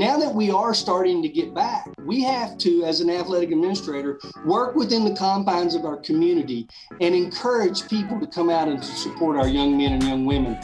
Now 0.00 0.16
that 0.16 0.34
we 0.34 0.50
are 0.50 0.72
starting 0.72 1.20
to 1.20 1.28
get 1.28 1.52
back, 1.52 1.86
we 2.06 2.22
have 2.22 2.56
to, 2.56 2.84
as 2.84 3.02
an 3.02 3.10
athletic 3.10 3.50
administrator, 3.50 4.18
work 4.46 4.74
within 4.74 5.04
the 5.04 5.14
confines 5.14 5.74
of 5.74 5.84
our 5.84 5.98
community 5.98 6.66
and 7.02 7.14
encourage 7.14 7.86
people 7.86 8.18
to 8.18 8.26
come 8.26 8.48
out 8.48 8.66
and 8.66 8.82
to 8.82 8.88
support 8.88 9.36
our 9.36 9.46
young 9.46 9.76
men 9.76 9.92
and 9.92 10.02
young 10.02 10.24
women. 10.24 10.58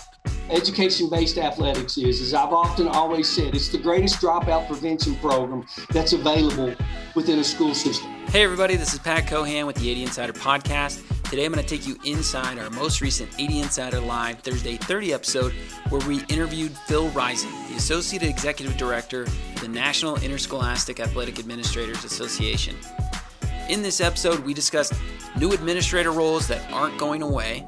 Education 0.49 1.11
based 1.11 1.37
athletics 1.37 1.99
is, 1.99 2.23
as 2.23 2.33
I've 2.33 2.55
often 2.55 2.89
always 2.89 3.29
said, 3.29 3.55
it's 3.55 3.69
the 3.69 3.77
greatest 3.77 4.23
dropout 4.23 4.69
prevention 4.69 5.17
program 5.17 5.67
that's 5.91 6.15
available 6.15 6.75
within 7.15 7.39
a 7.39 7.45
school 7.45 7.75
system. 7.75 8.09
Hey, 8.29 8.43
everybody, 8.43 8.77
this 8.77 8.95
is 8.95 9.01
Pat 9.01 9.27
Cohan 9.27 9.67
with 9.67 9.77
the 9.77 9.93
AD 9.93 9.99
Insider 9.99 10.33
Podcast. 10.33 11.03
Today 11.29 11.45
I'm 11.45 11.53
going 11.53 11.63
to 11.65 11.69
take 11.69 11.87
you 11.87 11.99
inside 12.05 12.59
our 12.59 12.71
most 12.71 13.01
recent 13.01 13.33
AD 13.35 13.51
Insider 13.51 14.01
Live 14.01 14.39
Thursday 14.39 14.77
30 14.77 15.13
episode 15.13 15.53
where 15.91 16.01
we 16.07 16.23
interviewed 16.29 16.71
Phil 16.87 17.09
Rising, 17.09 17.51
Associate 17.77 18.23
Executive 18.23 18.77
Director 18.77 19.27
the 19.61 19.69
National 19.69 20.17
Interscholastic 20.17 20.99
Athletic 20.99 21.39
Administrators 21.39 22.05
Association. 22.05 22.75
In 23.69 23.83
this 23.83 24.01
episode, 24.01 24.41
we 24.41 24.55
discussed 24.55 24.95
new 25.39 25.53
administrator 25.53 26.11
roles 26.11 26.49
that 26.49 26.73
aren't 26.73 26.99
going 26.99 27.23
away, 27.23 27.61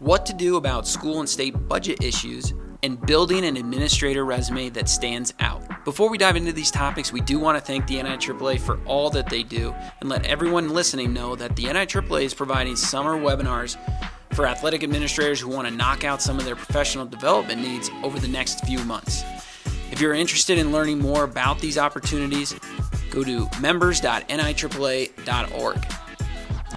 what 0.00 0.26
to 0.26 0.34
do 0.34 0.56
about 0.56 0.86
school 0.86 1.20
and 1.20 1.28
state 1.28 1.52
budget 1.66 2.02
issues, 2.04 2.52
and 2.82 3.00
building 3.06 3.44
an 3.46 3.56
administrator 3.56 4.26
resume 4.26 4.68
that 4.68 4.88
stands 4.88 5.32
out. 5.40 5.62
Before 5.84 6.10
we 6.10 6.18
dive 6.18 6.36
into 6.36 6.52
these 6.52 6.70
topics, 6.70 7.12
we 7.12 7.22
do 7.22 7.38
want 7.38 7.56
to 7.56 7.64
thank 7.64 7.86
the 7.86 7.96
NIAAA 7.96 8.60
for 8.60 8.78
all 8.84 9.08
that 9.10 9.30
they 9.30 9.42
do 9.42 9.74
and 10.00 10.10
let 10.10 10.26
everyone 10.26 10.68
listening 10.68 11.14
know 11.14 11.34
that 11.36 11.56
the 11.56 11.64
NIAAA 11.64 12.24
is 12.24 12.34
providing 12.34 12.76
summer 12.76 13.16
webinars 13.16 13.78
for 14.34 14.46
athletic 14.46 14.82
administrators 14.82 15.40
who 15.40 15.48
want 15.48 15.66
to 15.66 15.74
knock 15.74 16.04
out 16.04 16.20
some 16.20 16.38
of 16.38 16.44
their 16.44 16.56
professional 16.56 17.06
development 17.06 17.62
needs 17.62 17.90
over 18.02 18.20
the 18.20 18.28
next 18.28 18.64
few 18.66 18.80
months. 18.84 19.24
If 19.94 20.00
you're 20.00 20.12
interested 20.12 20.58
in 20.58 20.72
learning 20.72 20.98
more 20.98 21.22
about 21.22 21.60
these 21.60 21.78
opportunities, 21.78 22.58
go 23.10 23.22
to 23.22 23.48
members.niaaa.org. 23.60 25.86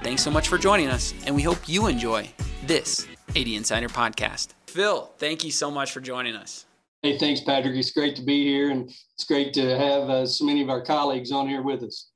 Thanks 0.03 0.22
so 0.22 0.30
much 0.30 0.47
for 0.47 0.59
joining 0.59 0.89
us, 0.89 1.16
and 1.25 1.36
we 1.36 1.41
hope 1.41 1.67
you 1.67 1.88
enjoy 1.88 2.30
this 2.67 3.08
AD 3.30 3.47
Insider 3.47 3.89
podcast. 3.89 4.50
Phil, 4.67 5.11
thank 5.17 5.44
you 5.44 5.50
so 5.50 5.72
much 5.72 5.91
for 5.91 6.00
joining 6.00 6.36
us. 6.36 6.67
Hey, 7.02 7.17
thanks, 7.17 7.41
Patrick. 7.41 7.75
It's 7.75 7.89
great 7.89 8.16
to 8.17 8.22
be 8.22 8.44
here, 8.44 8.69
and 8.69 8.88
it's 9.16 9.23
great 9.23 9.52
to 9.56 9.75
have 9.75 10.11
uh, 10.11 10.28
so 10.28 10.45
many 10.45 10.61
of 10.61 10.69
our 10.69 10.84
colleagues 10.84 11.31
on 11.31 11.47
here 11.47 11.63
with 11.63 11.81
us. 11.81 12.11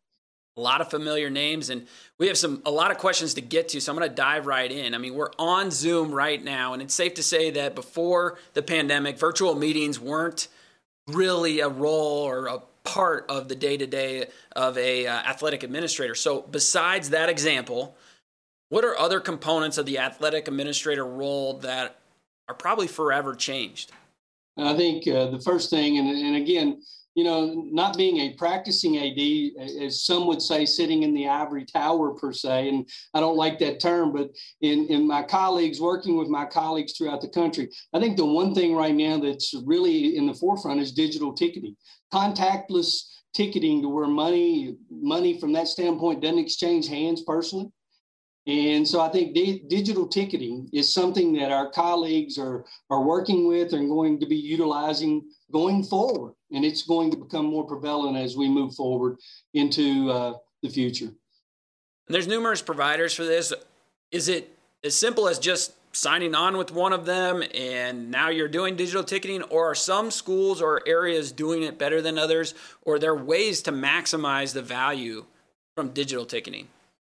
A 0.56 0.62
lot 0.62 0.81
of 0.81 0.92
familiar 0.92 1.31
names, 1.31 1.72
and 1.72 1.88
we 2.20 2.28
have 2.28 2.38
some 2.38 2.62
a 2.64 2.70
lot 2.70 2.92
of 2.92 3.00
questions 3.00 3.34
to 3.34 3.42
get 3.42 3.70
to. 3.70 3.81
So 3.81 3.92
I'm 3.92 3.97
going 3.97 4.08
to 4.08 4.16
dive 4.16 4.45
right 4.45 4.72
in. 4.72 4.94
I 4.94 5.00
mean, 5.00 5.16
we're 5.16 5.31
on 5.40 5.72
Zoom 5.72 6.14
right 6.14 6.44
now, 6.44 6.73
and 6.73 6.81
it's 6.84 6.94
safe 6.94 7.16
to 7.16 7.23
say 7.23 7.50
that 7.50 7.73
before 7.73 8.38
the 8.53 8.62
pandemic, 8.62 9.18
virtual 9.18 9.56
meetings 9.56 10.00
weren't 10.00 10.47
really 11.14 11.59
a 11.59 11.70
role 11.70 12.23
or 12.23 12.48
a 12.48 12.59
part 12.84 13.26
of 13.30 13.48
the 13.48 13.56
day 13.56 13.78
to 13.78 13.88
day 13.88 14.26
of 14.56 14.78
a 14.78 15.08
uh, 15.08 15.14
athletic 15.14 15.64
administrator. 15.64 16.16
So 16.16 16.42
besides 16.42 17.12
that 17.12 17.30
example, 17.30 17.95
what 18.70 18.84
are 18.86 18.98
other 18.98 19.20
components 19.20 19.78
of 19.78 19.86
the 19.86 20.00
athletic 20.00 20.48
administrator 20.48 21.06
role 21.06 21.58
that 21.59 22.00
are 22.48 22.56
probably 22.56 22.88
forever 22.88 23.36
changed? 23.36 23.92
I 24.58 24.76
think 24.76 25.08
uh, 25.08 25.28
the 25.28 25.40
first 25.40 25.70
thing, 25.70 25.98
and, 25.98 26.09
and 26.09 26.36
again, 26.36 26.81
you 27.14 27.23
know, 27.23 27.54
not 27.72 27.98
being 27.98 28.17
a 28.17 28.34
practicing 28.36 28.98
AD, 28.98 29.81
as 29.81 30.06
some 30.06 30.28
would 30.28 30.42
say, 30.42 30.66
sitting 30.66 31.04
in 31.04 31.14
the 31.14 31.28
ivory 31.28 31.66
tower 31.66 32.12
per 32.12 32.31
se, 32.31 32.70
and 32.70 32.90
I 33.14 33.20
don't 33.20 33.36
like 33.36 33.59
that 33.59 33.80
term, 33.80 34.14
but 34.14 34.30
in, 34.62 34.88
in 34.88 35.08
my 35.08 35.23
colleagues, 35.23 35.81
working 35.81 36.18
with 36.18 36.30
my 36.30 36.45
colleagues 36.45 36.94
throughout 36.94 37.22
the 37.22 37.30
country, 37.30 37.70
I 37.94 38.00
think 38.00 38.16
the 38.16 38.26
one 38.26 38.56
thing 38.56 38.76
right 38.76 38.95
now 38.95 39.20
that's 39.20 39.53
really 39.66 40.16
in 40.16 40.26
the 40.26 40.34
forefront 40.34 40.80
is 40.80 40.94
digital 40.94 41.34
ticketing, 41.34 41.76
contactless 42.14 43.03
ticketing 43.34 43.81
to 43.81 43.90
where 43.90 44.08
money, 44.08 44.78
money 44.90 45.40
from 45.40 45.53
that 45.53 45.68
standpoint 45.68 46.22
doesn't 46.22 46.40
exchange 46.40 46.88
hands 46.88 47.23
personally. 47.23 47.72
And 48.48 48.88
so 48.88 49.02
I 49.02 49.09
think 49.09 49.36
di- 49.36 49.64
digital 49.68 50.08
ticketing 50.08 50.68
is 50.74 50.94
something 50.94 51.34
that 51.34 51.52
our 51.52 51.69
colleagues 51.69 52.38
are, 52.38 52.66
are 52.90 53.03
working 53.03 53.47
with 53.47 53.74
and 53.74 53.88
going 53.90 54.19
to 54.19 54.25
be 54.25 54.35
utilizing 54.35 55.30
going 55.52 55.84
forward. 55.84 56.34
And 56.51 56.66
it's 56.66 56.84
going 56.84 57.12
to 57.12 57.17
become 57.17 57.45
more 57.45 57.66
prevalent 57.66 58.17
as 58.17 58.35
we 58.35 58.50
move 58.50 58.75
forward 58.75 59.17
into 59.53 60.09
uh, 60.12 60.34
the 60.62 60.69
future. 60.69 61.12
There's 62.07 62.28
numerous 62.28 62.62
providers 62.62 63.13
for 63.13 63.23
this. 63.23 63.53
Is 64.12 64.28
it 64.28 64.57
as 64.84 64.95
simple 64.95 65.28
as 65.28 65.40
just 65.40 65.73
signing 65.94 66.35
on 66.35 66.57
with 66.57 66.72
one 66.72 66.94
of 66.94 67.06
them 67.06 67.44
and 67.53 68.09
now 68.09 68.29
you're 68.29 68.47
doing 68.47 68.75
digital 68.75 69.03
ticketing 69.03 69.44
or 69.44 69.72
are 69.72 69.75
some 69.75 70.09
schools 70.09 70.61
or 70.61 70.81
areas 70.88 71.31
doing 71.31 71.63
it 71.63 71.78
better 71.78 72.01
than 72.01 72.17
others 72.17 72.53
or 72.84 72.95
are 72.95 73.00
there 73.00 73.16
ways 73.16 73.61
to 73.61 73.72
maximize 73.72 74.53
the 74.53 74.61
value 74.61 75.25
from 75.75 75.90
digital 75.90 76.25
ticketing 76.25 76.67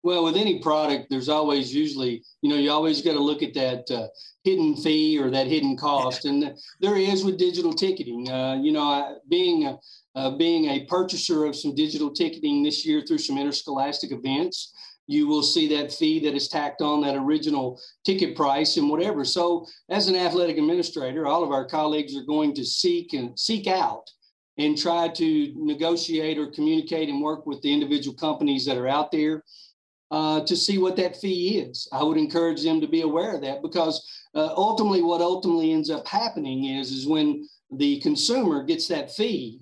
well, 0.04 0.24
with 0.24 0.36
any 0.36 0.60
product, 0.60 1.08
there's 1.10 1.30
always 1.30 1.74
usually, 1.74 2.24
you 2.42 2.50
know, 2.50 2.56
you 2.56 2.72
always 2.72 3.02
got 3.02 3.14
to 3.14 3.20
look 3.20 3.44
at 3.44 3.54
that 3.54 3.90
uh, 3.92 4.08
hidden 4.44 4.76
fee 4.76 5.20
or 5.20 5.30
that 5.30 5.48
hidden 5.48 5.78
cost, 5.78 6.26
and 6.26 6.56
there 6.80 6.98
is 6.98 7.24
with 7.24 7.38
digital 7.38 7.72
ticketing. 7.72 8.30
Uh, 8.30 8.56
you 8.56 8.72
know, 8.72 8.82
I, 8.82 9.14
being 9.30 9.78
uh, 10.16 10.32
being 10.32 10.66
a 10.66 10.86
purchaser 10.86 11.46
of 11.46 11.56
some 11.56 11.76
digital 11.76 12.12
ticketing 12.12 12.64
this 12.64 12.86
year 12.86 13.02
through 13.02 13.20
some 13.20 13.38
interscholastic 13.38 14.12
events, 14.12 14.74
you 15.08 15.28
will 15.28 15.44
see 15.44 15.68
that 15.76 15.94
fee 15.94 16.20
that 16.20 16.36
is 16.36 16.48
tacked 16.48 16.82
on 16.82 17.02
that 17.02 17.16
original 17.16 17.80
ticket 18.04 18.36
price 18.36 18.78
and 18.78 18.90
whatever. 18.90 19.24
So, 19.24 19.68
as 19.90 20.08
an 20.08 20.16
athletic 20.16 20.58
administrator, 20.58 21.28
all 21.28 21.44
of 21.44 21.52
our 21.52 21.66
colleagues 21.66 22.18
are 22.18 22.26
going 22.26 22.56
to 22.56 22.66
seek 22.66 23.14
and 23.14 23.40
seek 23.40 23.68
out 23.68 24.10
and 24.58 24.78
try 24.78 25.08
to 25.10 25.54
negotiate 25.56 26.40
or 26.40 26.48
communicate 26.48 27.08
and 27.08 27.22
work 27.22 27.46
with 27.46 27.62
the 27.62 27.72
individual 27.72 28.16
companies 28.18 28.66
that 28.66 28.78
are 28.78 28.88
out 28.88 29.12
there 29.12 29.44
uh, 30.12 30.42
to 30.42 30.56
see 30.56 30.78
what 30.78 30.98
that 30.98 31.18
fee 31.18 31.60
is. 31.60 31.88
I 31.92 32.04
would 32.04 32.18
encourage 32.18 32.62
them 32.62 32.82
to 32.82 32.88
be 32.88 33.02
aware 33.02 33.34
of 33.34 33.42
that 33.42 33.62
because 33.62 34.06
uh, 34.36 34.54
ultimately, 34.56 35.02
what 35.02 35.22
ultimately 35.22 35.72
ends 35.72 35.90
up 35.90 36.08
happening 36.08 36.66
is 36.66 36.92
is 36.92 37.08
when 37.08 37.48
the 37.72 38.00
consumer 38.02 38.64
gets 38.64 38.88
that 38.90 39.12
fee, 39.12 39.62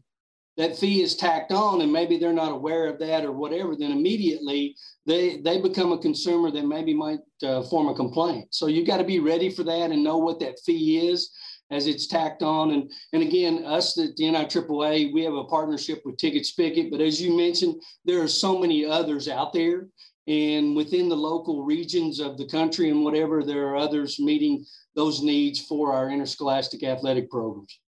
that 0.58 0.78
fee 0.78 1.02
is 1.02 1.16
tacked 1.16 1.52
on, 1.52 1.82
and 1.82 1.94
maybe 1.94 2.18
they're 2.18 2.34
not 2.34 2.52
aware 2.52 2.88
of 2.88 3.00
that 3.00 3.24
or 3.24 3.32
whatever. 3.32 3.76
Then 3.76 3.92
immediately 3.92 4.76
they 5.06 5.38
they 5.38 5.62
become 5.62 5.92
a 5.92 5.98
consumer 5.98 6.52
that 6.52 6.66
maybe 6.66 6.94
might 6.94 7.20
uh, 7.44 7.64
form 7.64 7.88
a 7.88 7.96
complaint. 7.96 8.48
So 8.50 8.68
you 8.68 8.86
got 8.86 8.98
to 8.98 9.04
be 9.04 9.20
ready 9.20 9.50
for 9.50 9.64
that 9.64 9.92
and 9.92 10.04
know 10.04 10.18
what 10.18 10.40
that 10.40 10.59
fee 10.66 11.09
is 11.09 11.32
as 11.72 11.88
it's 11.88 12.08
tacked 12.08 12.42
on. 12.42 12.72
And, 12.72 12.92
and 13.14 13.22
again, 13.22 13.64
us 13.66 13.98
at 13.98 14.16
the 14.16 14.24
NIAAA, 14.24 15.14
we 15.14 15.24
have 15.24 15.36
a 15.36 15.44
partnership 15.44 16.02
with 16.04 16.18
Ticket 16.18 16.44
Spicket. 16.44 16.90
But 16.90 17.02
as 17.02 17.22
you 17.22 17.36
mentioned, 17.38 17.82
there 18.06 18.22
are 18.22 18.28
so 18.28 18.58
many 18.58 18.86
others 18.86 19.28
out 19.28 19.54
there 19.54 19.88
and 20.29 20.75
within 20.75 21.09
the 21.09 21.17
local 21.17 21.63
regions 21.63 22.19
of 22.19 22.38
the 22.38 22.45
country 22.45 22.91
and 22.91 23.03
whatever, 23.03 23.44
there 23.44 23.67
are 23.67 23.75
others 23.75 24.19
meeting 24.19 24.63
those 24.94 25.23
needs 25.23 25.59
for 25.59 25.91
our 25.91 26.12
interscholastic 26.12 26.84
athletic 26.84 27.31
programs. 27.31 27.79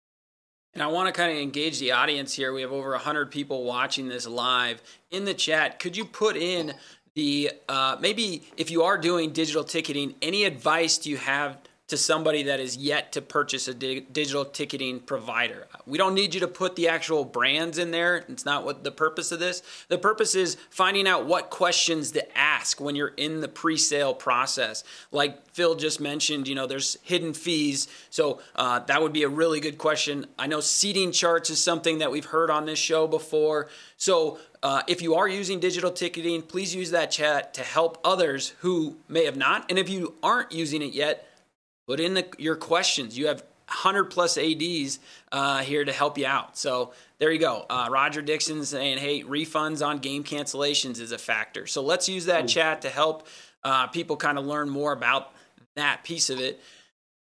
And 0.72 0.82
I 0.82 0.86
want 0.86 1.06
to 1.08 1.12
kind 1.12 1.30
of 1.30 1.36
engage 1.36 1.80
the 1.80 1.92
audience 1.92 2.32
here. 2.32 2.54
We 2.54 2.62
have 2.62 2.72
over 2.72 2.92
100 2.92 3.30
people 3.30 3.64
watching 3.64 4.08
this 4.08 4.26
live. 4.26 4.80
In 5.10 5.26
the 5.26 5.34
chat, 5.34 5.78
could 5.78 5.98
you 5.98 6.06
put 6.06 6.34
in 6.34 6.72
the 7.14 7.52
uh, 7.68 7.98
maybe 8.00 8.44
if 8.56 8.70
you 8.70 8.84
are 8.84 8.96
doing 8.96 9.32
digital 9.32 9.64
ticketing, 9.64 10.14
any 10.22 10.44
advice 10.44 10.96
do 10.96 11.10
you 11.10 11.18
have 11.18 11.58
to 11.90 11.96
somebody 11.96 12.44
that 12.44 12.60
is 12.60 12.76
yet 12.76 13.12
to 13.12 13.20
purchase 13.22 13.68
a 13.68 13.74
di- 13.74 14.00
digital 14.00 14.44
ticketing 14.44 15.00
provider. 15.00 15.66
We 15.86 15.98
don't 15.98 16.14
need 16.14 16.34
you 16.34 16.40
to 16.40 16.48
put 16.48 16.76
the 16.76 16.88
actual 16.88 17.24
brands 17.24 17.78
in 17.78 17.90
there. 17.90 18.24
It's 18.28 18.44
not 18.44 18.64
what 18.64 18.84
the 18.84 18.90
purpose 18.90 19.32
of 19.32 19.38
this. 19.38 19.62
The 19.88 19.98
purpose 19.98 20.34
is 20.34 20.56
finding 20.70 21.06
out 21.06 21.26
what 21.26 21.50
questions 21.50 22.12
to 22.12 22.38
ask 22.38 22.80
when 22.80 22.96
you're 22.96 23.08
in 23.08 23.40
the 23.40 23.48
pre-sale 23.48 24.14
process. 24.14 24.84
Like 25.12 25.46
Phil 25.52 25.74
just 25.74 26.00
mentioned, 26.00 26.48
you 26.48 26.54
know, 26.54 26.66
there's 26.66 26.96
hidden 27.02 27.34
fees, 27.34 27.88
so 28.08 28.40
uh, 28.56 28.78
that 28.80 29.02
would 29.02 29.12
be 29.12 29.24
a 29.24 29.28
really 29.28 29.60
good 29.60 29.78
question. 29.78 30.26
I 30.38 30.46
know 30.46 30.60
seating 30.60 31.12
charts 31.12 31.50
is 31.50 31.62
something 31.62 31.98
that 31.98 32.10
we've 32.10 32.24
heard 32.24 32.50
on 32.50 32.66
this 32.66 32.78
show 32.78 33.06
before. 33.06 33.68
So 33.96 34.38
uh, 34.62 34.82
if 34.86 35.02
you 35.02 35.14
are 35.14 35.26
using 35.28 35.58
digital 35.58 35.90
ticketing, 35.90 36.42
please 36.42 36.74
use 36.74 36.90
that 36.92 37.10
chat 37.10 37.52
to 37.54 37.62
help 37.62 37.98
others 38.04 38.54
who 38.60 38.98
may 39.08 39.24
have 39.24 39.36
not. 39.36 39.68
And 39.68 39.78
if 39.78 39.88
you 39.88 40.14
aren't 40.22 40.52
using 40.52 40.82
it 40.82 40.92
yet, 40.92 41.26
Put 41.90 41.98
in 41.98 42.14
the, 42.14 42.24
your 42.38 42.54
questions. 42.54 43.18
You 43.18 43.26
have 43.26 43.42
100 43.66 44.04
plus 44.04 44.38
ADs 44.38 45.00
uh, 45.32 45.58
here 45.62 45.84
to 45.84 45.90
help 45.90 46.18
you 46.18 46.24
out. 46.24 46.56
So 46.56 46.92
there 47.18 47.32
you 47.32 47.40
go. 47.40 47.66
Uh, 47.68 47.88
Roger 47.90 48.22
Dixon 48.22 48.64
saying, 48.64 48.98
hey, 48.98 49.24
refunds 49.24 49.84
on 49.84 49.98
game 49.98 50.22
cancellations 50.22 51.00
is 51.00 51.10
a 51.10 51.18
factor. 51.18 51.66
So 51.66 51.82
let's 51.82 52.08
use 52.08 52.26
that 52.26 52.46
chat 52.46 52.82
to 52.82 52.90
help 52.90 53.26
uh, 53.64 53.88
people 53.88 54.16
kind 54.16 54.38
of 54.38 54.46
learn 54.46 54.70
more 54.70 54.92
about 54.92 55.32
that 55.74 56.04
piece 56.04 56.30
of 56.30 56.38
it. 56.38 56.60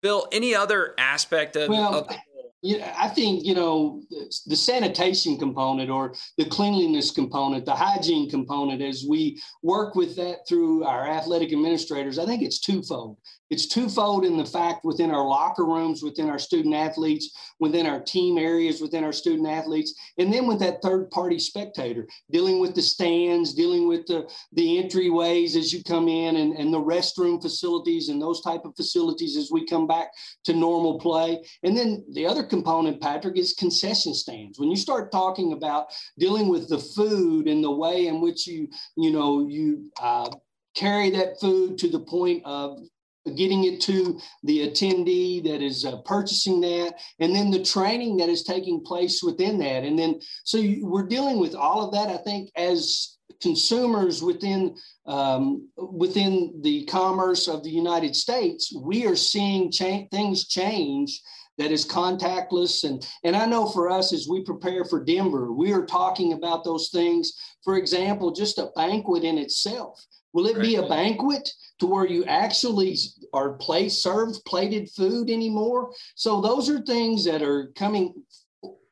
Bill, 0.01 0.29
any 0.31 0.55
other 0.55 0.95
aspect 0.97 1.57
of, 1.57 1.69
well, 1.69 1.97
of 1.97 2.17
yeah, 2.63 2.95
I 2.97 3.09
think 3.09 3.45
you 3.45 3.57
know 3.57 4.03
the 4.47 4.55
sanitation 4.55 5.37
component 5.37 5.91
or 5.91 6.15
the 6.39 6.45
cleanliness 6.45 7.11
component, 7.11 7.65
the 7.65 7.75
hygiene 7.75 8.31
component. 8.31 8.81
As 8.81 9.05
we 9.09 9.43
work 9.63 9.97
with 9.97 10.15
that 10.15 10.47
through 10.49 10.85
our 10.85 11.09
athletic 11.09 11.53
administrators, 11.53 12.21
I 12.21 12.25
think 12.25 12.41
it's 12.41 12.61
twofold. 12.61 13.17
It's 13.53 13.67
twofold 13.67 14.25
in 14.25 14.39
the 14.39 14.47
fact 14.47 14.83
within 14.83 15.11
our 15.11 15.27
locker 15.27 15.67
rooms, 15.67 16.03
within 16.03 16.31
our 16.31 16.39
student 16.39 16.75
athletes, 16.75 17.53
within 17.61 17.85
our 17.85 18.01
team 18.01 18.39
areas, 18.39 18.81
within 18.81 19.05
our 19.05 19.13
student 19.13 19.47
athletes, 19.47 19.93
and 20.17 20.33
then 20.33 20.47
with 20.47 20.59
that 20.59 20.81
third 20.81 21.11
party 21.11 21.39
spectator, 21.39 22.09
dealing 22.31 22.61
with 22.61 22.75
the 22.75 22.81
stands, 22.81 23.53
dealing 23.53 23.87
with 23.87 24.07
the, 24.07 24.27
the 24.53 24.83
entryways 24.83 25.55
as 25.55 25.71
you 25.71 25.83
come 25.85 26.09
in 26.09 26.37
and, 26.37 26.55
and 26.55 26.73
the 26.73 26.81
restroom 26.81 27.43
facilities 27.43 28.09
and 28.09 28.23
those 28.23 28.41
type 28.41 28.65
of 28.65 28.75
facilities 28.75 29.37
as 29.37 29.51
we 29.53 29.67
come 29.67 29.87
back 29.87 30.09
to 30.45 30.55
normal 30.55 30.99
play. 30.99 31.39
And 31.63 31.77
then 31.77 32.07
the 32.15 32.25
other 32.25 32.45
component, 32.45 33.03
Patrick, 33.03 33.37
is 33.37 33.53
concession 33.53 34.15
stands. 34.15 34.59
When 34.59 34.71
you 34.71 34.77
start 34.77 35.13
talking 35.13 35.53
about 35.53 35.89
dealing 36.19 36.49
with 36.49 36.71
the 36.71 36.79
food 36.79 37.49
and 37.49 37.63
the 37.63 37.71
way 37.71 38.07
in 38.07 38.23
which 38.23 38.47
you, 38.47 38.69
you 38.97 39.11
know, 39.13 39.47
you 39.47 39.91
uh, 40.01 40.31
carry 40.75 41.11
that 41.11 41.39
food 41.39 41.77
to 41.79 41.89
the 41.89 42.01
point 42.01 42.43
of 42.47 42.79
getting 43.37 43.65
it 43.65 43.81
to 43.81 44.19
the 44.43 44.69
attendee 44.69 45.43
that 45.45 45.63
is 45.63 45.85
uh, 45.85 45.99
purchasing 46.05 46.61
that 46.61 46.95
and 47.21 47.35
then 47.35 47.51
the 47.51 47.63
training 47.63 48.17
that 48.17 48.29
is 48.29 48.43
taking 48.43 48.83
place 48.83 49.23
within 49.23 49.59
that. 49.59 49.85
And 49.85 49.99
then 49.99 50.21
so 50.45 50.59
you, 50.59 50.87
we're 50.87 51.07
dealing 51.07 51.39
with 51.39 51.55
all 51.55 51.85
of 51.85 51.93
that 51.93 52.09
i 52.09 52.17
think 52.23 52.51
as 52.57 53.19
consumers 53.41 54.23
within 54.23 54.77
um, 55.07 55.69
within 55.77 56.61
the 56.63 56.85
commerce 56.85 57.49
of 57.49 57.63
the 57.65 57.71
united 57.71 58.15
states 58.15 58.73
we 58.81 59.07
are 59.07 59.17
seeing 59.17 59.71
cha- 59.71 60.07
things 60.11 60.47
change 60.47 61.21
that 61.59 61.71
is 61.71 61.87
contactless. 61.87 62.85
And 62.85 63.07
and 63.25 63.37
i 63.37 63.47
know 63.47 63.67
for 63.69 63.91
us 63.91 64.13
as 64.13 64.29
we 64.29 64.43
prepare 64.43 64.85
for 64.85 65.05
denver 65.05 65.53
we 65.53 65.73
are 65.73 65.85
talking 65.85 66.33
about 66.33 66.65
those 66.65 66.89
things. 66.91 67.33
For 67.65 67.77
example 67.77 68.33
just 68.33 68.59
a 68.59 68.71
banquet 68.77 69.25
in 69.25 69.39
itself 69.39 70.05
Will 70.33 70.47
it 70.47 70.61
be 70.61 70.77
a 70.77 70.89
banquet 70.89 71.49
to 71.81 71.87
where 71.87 72.07
you 72.07 72.25
actually 72.25 72.97
are 73.33 73.55
plate 73.55 73.93
served 73.93 74.45
plated 74.47 74.91
food 74.91 75.31
anymore? 75.31 75.93
So 76.15 76.41
those 76.41 76.71
are 76.71 76.81
things 76.81 77.25
that 77.25 77.43
are 77.43 77.73
coming 77.77 78.15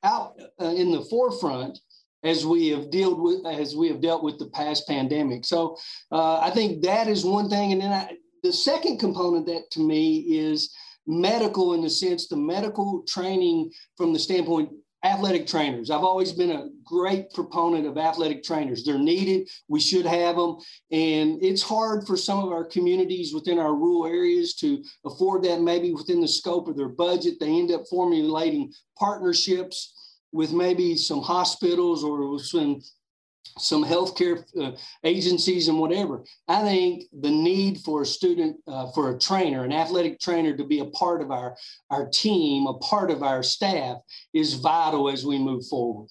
out 0.02 0.38
uh, 0.60 0.66
in 0.66 0.92
the 0.92 1.02
forefront 1.02 1.78
as 2.22 2.44
we 2.44 2.68
have 2.68 2.90
dealt 2.90 3.18
with 3.18 3.46
as 3.46 3.74
we 3.74 3.88
have 3.88 4.00
dealt 4.00 4.22
with 4.22 4.38
the 4.38 4.50
past 4.50 4.86
pandemic. 4.86 5.44
So 5.44 5.76
uh, 6.12 6.40
I 6.40 6.50
think 6.50 6.82
that 6.82 7.08
is 7.08 7.24
one 7.24 7.48
thing, 7.48 7.72
and 7.72 7.80
then 7.80 7.92
I, 7.92 8.16
the 8.42 8.52
second 8.52 8.98
component 8.98 9.46
that 9.46 9.70
to 9.72 9.80
me 9.80 10.18
is 10.18 10.74
medical 11.06 11.74
in 11.74 11.82
the 11.82 11.90
sense 11.90 12.28
the 12.28 12.36
medical 12.36 13.02
training 13.08 13.70
from 13.96 14.12
the 14.12 14.18
standpoint 14.18 14.70
athletic 15.02 15.46
trainers. 15.46 15.90
I've 15.90 16.04
always 16.04 16.32
been 16.32 16.50
a 16.50 16.68
great 16.84 17.32
proponent 17.32 17.86
of 17.86 17.96
athletic 17.96 18.42
trainers. 18.42 18.84
They're 18.84 18.98
needed. 18.98 19.48
We 19.68 19.80
should 19.80 20.04
have 20.04 20.36
them. 20.36 20.58
And 20.90 21.42
it's 21.42 21.62
hard 21.62 22.06
for 22.06 22.16
some 22.16 22.38
of 22.38 22.52
our 22.52 22.64
communities 22.64 23.32
within 23.32 23.58
our 23.58 23.74
rural 23.74 24.06
areas 24.06 24.54
to 24.56 24.82
afford 25.06 25.42
that, 25.44 25.62
maybe 25.62 25.94
within 25.94 26.20
the 26.20 26.28
scope 26.28 26.68
of 26.68 26.76
their 26.76 26.88
budget. 26.88 27.40
They 27.40 27.58
end 27.58 27.70
up 27.70 27.84
formulating 27.88 28.72
partnerships 28.98 29.94
with 30.32 30.52
maybe 30.52 30.96
some 30.96 31.22
hospitals 31.22 32.04
or 32.04 32.38
some 32.38 32.80
some 33.58 33.84
healthcare 33.84 34.44
uh, 34.60 34.72
agencies 35.04 35.68
and 35.68 35.78
whatever. 35.78 36.24
I 36.48 36.62
think 36.62 37.04
the 37.20 37.30
need 37.30 37.80
for 37.80 38.02
a 38.02 38.06
student, 38.06 38.56
uh, 38.66 38.90
for 38.92 39.10
a 39.10 39.18
trainer, 39.18 39.64
an 39.64 39.72
athletic 39.72 40.20
trainer 40.20 40.56
to 40.56 40.64
be 40.64 40.80
a 40.80 40.86
part 40.86 41.20
of 41.22 41.30
our, 41.30 41.56
our 41.90 42.08
team, 42.08 42.66
a 42.66 42.74
part 42.78 43.10
of 43.10 43.22
our 43.22 43.42
staff 43.42 43.98
is 44.32 44.54
vital 44.54 45.08
as 45.10 45.24
we 45.24 45.38
move 45.38 45.66
forward. 45.66 46.08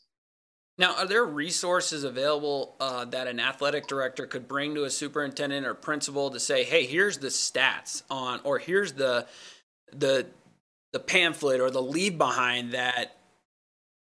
Now, 0.78 0.96
are 0.96 1.06
there 1.06 1.26
resources 1.26 2.06
available 2.06 2.78
uh, 2.80 3.04
that 3.06 3.28
an 3.28 3.40
athletic 3.40 3.88
director 3.88 4.26
could 4.26 4.48
bring 4.48 4.76
to 4.76 4.86
a 4.86 4.90
superintendent 4.90 5.68
or 5.68 5.74
principal 5.74 6.30
to 6.30 6.40
say, 6.40 6.64
"Hey, 6.64 6.86
here's 6.86 7.18
the 7.18 7.28
stats 7.28 8.04
on," 8.10 8.40
or 8.46 8.60
"Here's 8.60 8.94
the 8.94 9.28
the 9.92 10.28
the 10.94 11.00
pamphlet 11.00 11.60
or 11.60 11.70
the 11.70 11.82
leave 11.82 12.18
behind 12.18 12.72
that 12.72 13.19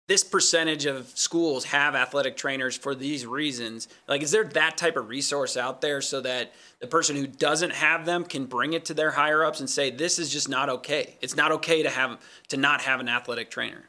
this 0.08 0.22
percentage 0.22 0.86
of 0.86 1.08
schools 1.18 1.64
have 1.64 1.94
athletic 1.94 2.36
trainers 2.36 2.76
for 2.76 2.94
these 2.94 3.26
reasons 3.26 3.88
like 4.08 4.22
is 4.22 4.30
there 4.30 4.44
that 4.44 4.76
type 4.76 4.96
of 4.96 5.08
resource 5.08 5.56
out 5.56 5.80
there 5.80 6.00
so 6.00 6.20
that 6.20 6.52
the 6.80 6.86
person 6.86 7.16
who 7.16 7.26
doesn't 7.26 7.72
have 7.72 8.04
them 8.06 8.24
can 8.24 8.46
bring 8.46 8.72
it 8.72 8.84
to 8.84 8.94
their 8.94 9.10
higher 9.10 9.44
ups 9.44 9.60
and 9.60 9.68
say 9.68 9.90
this 9.90 10.18
is 10.18 10.30
just 10.30 10.48
not 10.48 10.68
okay. 10.68 11.16
It's 11.22 11.36
not 11.36 11.50
okay 11.52 11.82
to 11.82 11.90
have 11.90 12.20
to 12.48 12.56
not 12.56 12.82
have 12.82 13.00
an 13.00 13.08
athletic 13.08 13.50
trainer 13.50 13.84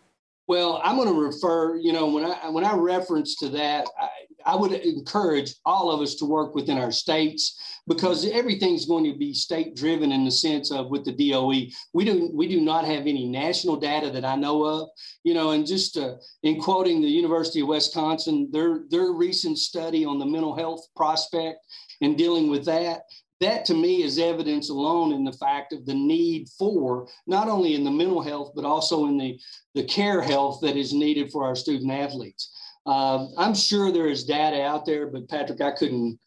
well 0.48 0.81
i'm 0.84 0.96
going 0.96 1.08
to 1.08 1.22
refer 1.22 1.75
you 1.78 1.94
know 1.94 2.08
when 2.08 2.25
i 2.25 2.50
when 2.50 2.66
i 2.66 2.74
reference 2.74 3.36
to 3.36 3.50
that 3.50 3.86
I, 4.00 4.08
I 4.48 4.56
would 4.56 4.72
encourage 4.72 5.56
all 5.66 5.92
of 5.92 6.00
us 6.00 6.16
to 6.16 6.26
work 6.26 6.56
within 6.56 6.78
our 6.78 6.92
states 6.92 7.60
because 7.86 8.26
everything's 8.26 8.86
going 8.86 9.04
to 9.04 9.18
be 9.18 9.34
state 9.34 9.76
driven 9.76 10.14
in 10.14 10.24
the 10.24 10.32
sense 10.32 10.72
of 10.72 10.90
with 10.90 11.04
the 11.04 11.12
DOE. 11.12 11.68
We 11.94 12.06
do 12.06 12.32
we 12.34 12.48
do 12.48 12.62
not 12.62 12.86
have 12.86 13.02
any 13.02 13.28
national 13.28 13.76
data 13.76 14.10
that 14.10 14.24
I 14.24 14.36
know 14.36 14.64
of, 14.64 14.90
you 15.26 15.34
know, 15.34 15.52
and 15.52 15.68
just 15.68 15.98
uh, 15.98 16.16
in 16.44 16.62
quoting 16.62 17.02
the 17.02 17.10
University 17.10 17.60
of 17.60 17.68
Wisconsin, 17.68 18.48
their 18.50 18.86
their 18.90 19.12
recent 19.12 19.58
study 19.58 20.06
on 20.06 20.18
the 20.18 20.26
mental 20.26 20.56
health 20.56 20.88
prospect 20.96 21.60
and 22.00 22.18
dealing 22.18 22.50
with 22.50 22.64
that, 22.66 23.02
that 23.42 23.66
to 23.66 23.74
me 23.74 24.02
is 24.02 24.18
evidence 24.18 24.70
alone 24.70 25.12
in 25.12 25.26
the 25.26 25.34
fact 25.34 25.74
of 25.74 25.86
the 25.86 25.94
need 25.94 26.48
for 26.58 27.08
not 27.28 27.50
only 27.50 27.76
in 27.76 27.84
the 27.84 27.92
mental 27.92 28.22
health 28.22 28.54
but 28.56 28.64
also 28.64 29.08
in 29.08 29.18
the 29.18 29.38
the 29.76 29.84
care 29.84 30.22
health 30.22 30.60
that 30.62 30.78
is 30.78 30.94
needed 30.94 31.32
for 31.32 31.44
our 31.44 31.56
student 31.56 31.92
athletes 31.92 32.56
um, 32.88 33.34
i'm 33.38 33.54
sure 33.54 33.92
there 33.92 34.07
is 34.07 34.24
data 34.24 34.63
out 34.63 34.86
there 34.86 35.07
but 35.07 35.28
patrick 35.30 35.62
i 35.62 35.72
couldn't 35.72 36.18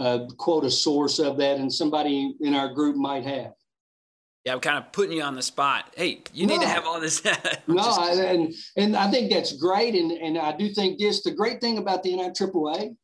uh, 0.00 0.26
quote 0.38 0.64
a 0.64 0.70
source 0.70 1.18
of 1.18 1.36
that, 1.36 1.58
and 1.58 1.72
somebody 1.72 2.34
in 2.40 2.54
our 2.54 2.72
group 2.72 2.96
might 2.96 3.24
have. 3.24 3.52
Yeah, 4.44 4.54
I'm 4.54 4.60
kind 4.60 4.78
of 4.78 4.90
putting 4.92 5.18
you 5.18 5.22
on 5.22 5.34
the 5.34 5.42
spot. 5.42 5.92
Hey, 5.94 6.22
you 6.32 6.46
no. 6.46 6.54
need 6.54 6.62
to 6.62 6.68
have 6.68 6.86
all 6.86 6.98
this. 6.98 7.22
no, 7.66 7.76
just... 7.76 8.00
and 8.18 8.54
and 8.78 8.96
I 8.96 9.10
think 9.10 9.30
that's 9.30 9.52
great, 9.52 9.94
and 9.94 10.10
and 10.10 10.38
I 10.38 10.56
do 10.56 10.70
think 10.70 10.98
this. 10.98 11.22
The 11.22 11.32
great 11.32 11.60
thing 11.60 11.76
about 11.76 12.02
the 12.02 12.14
NIAAA 12.14 12.96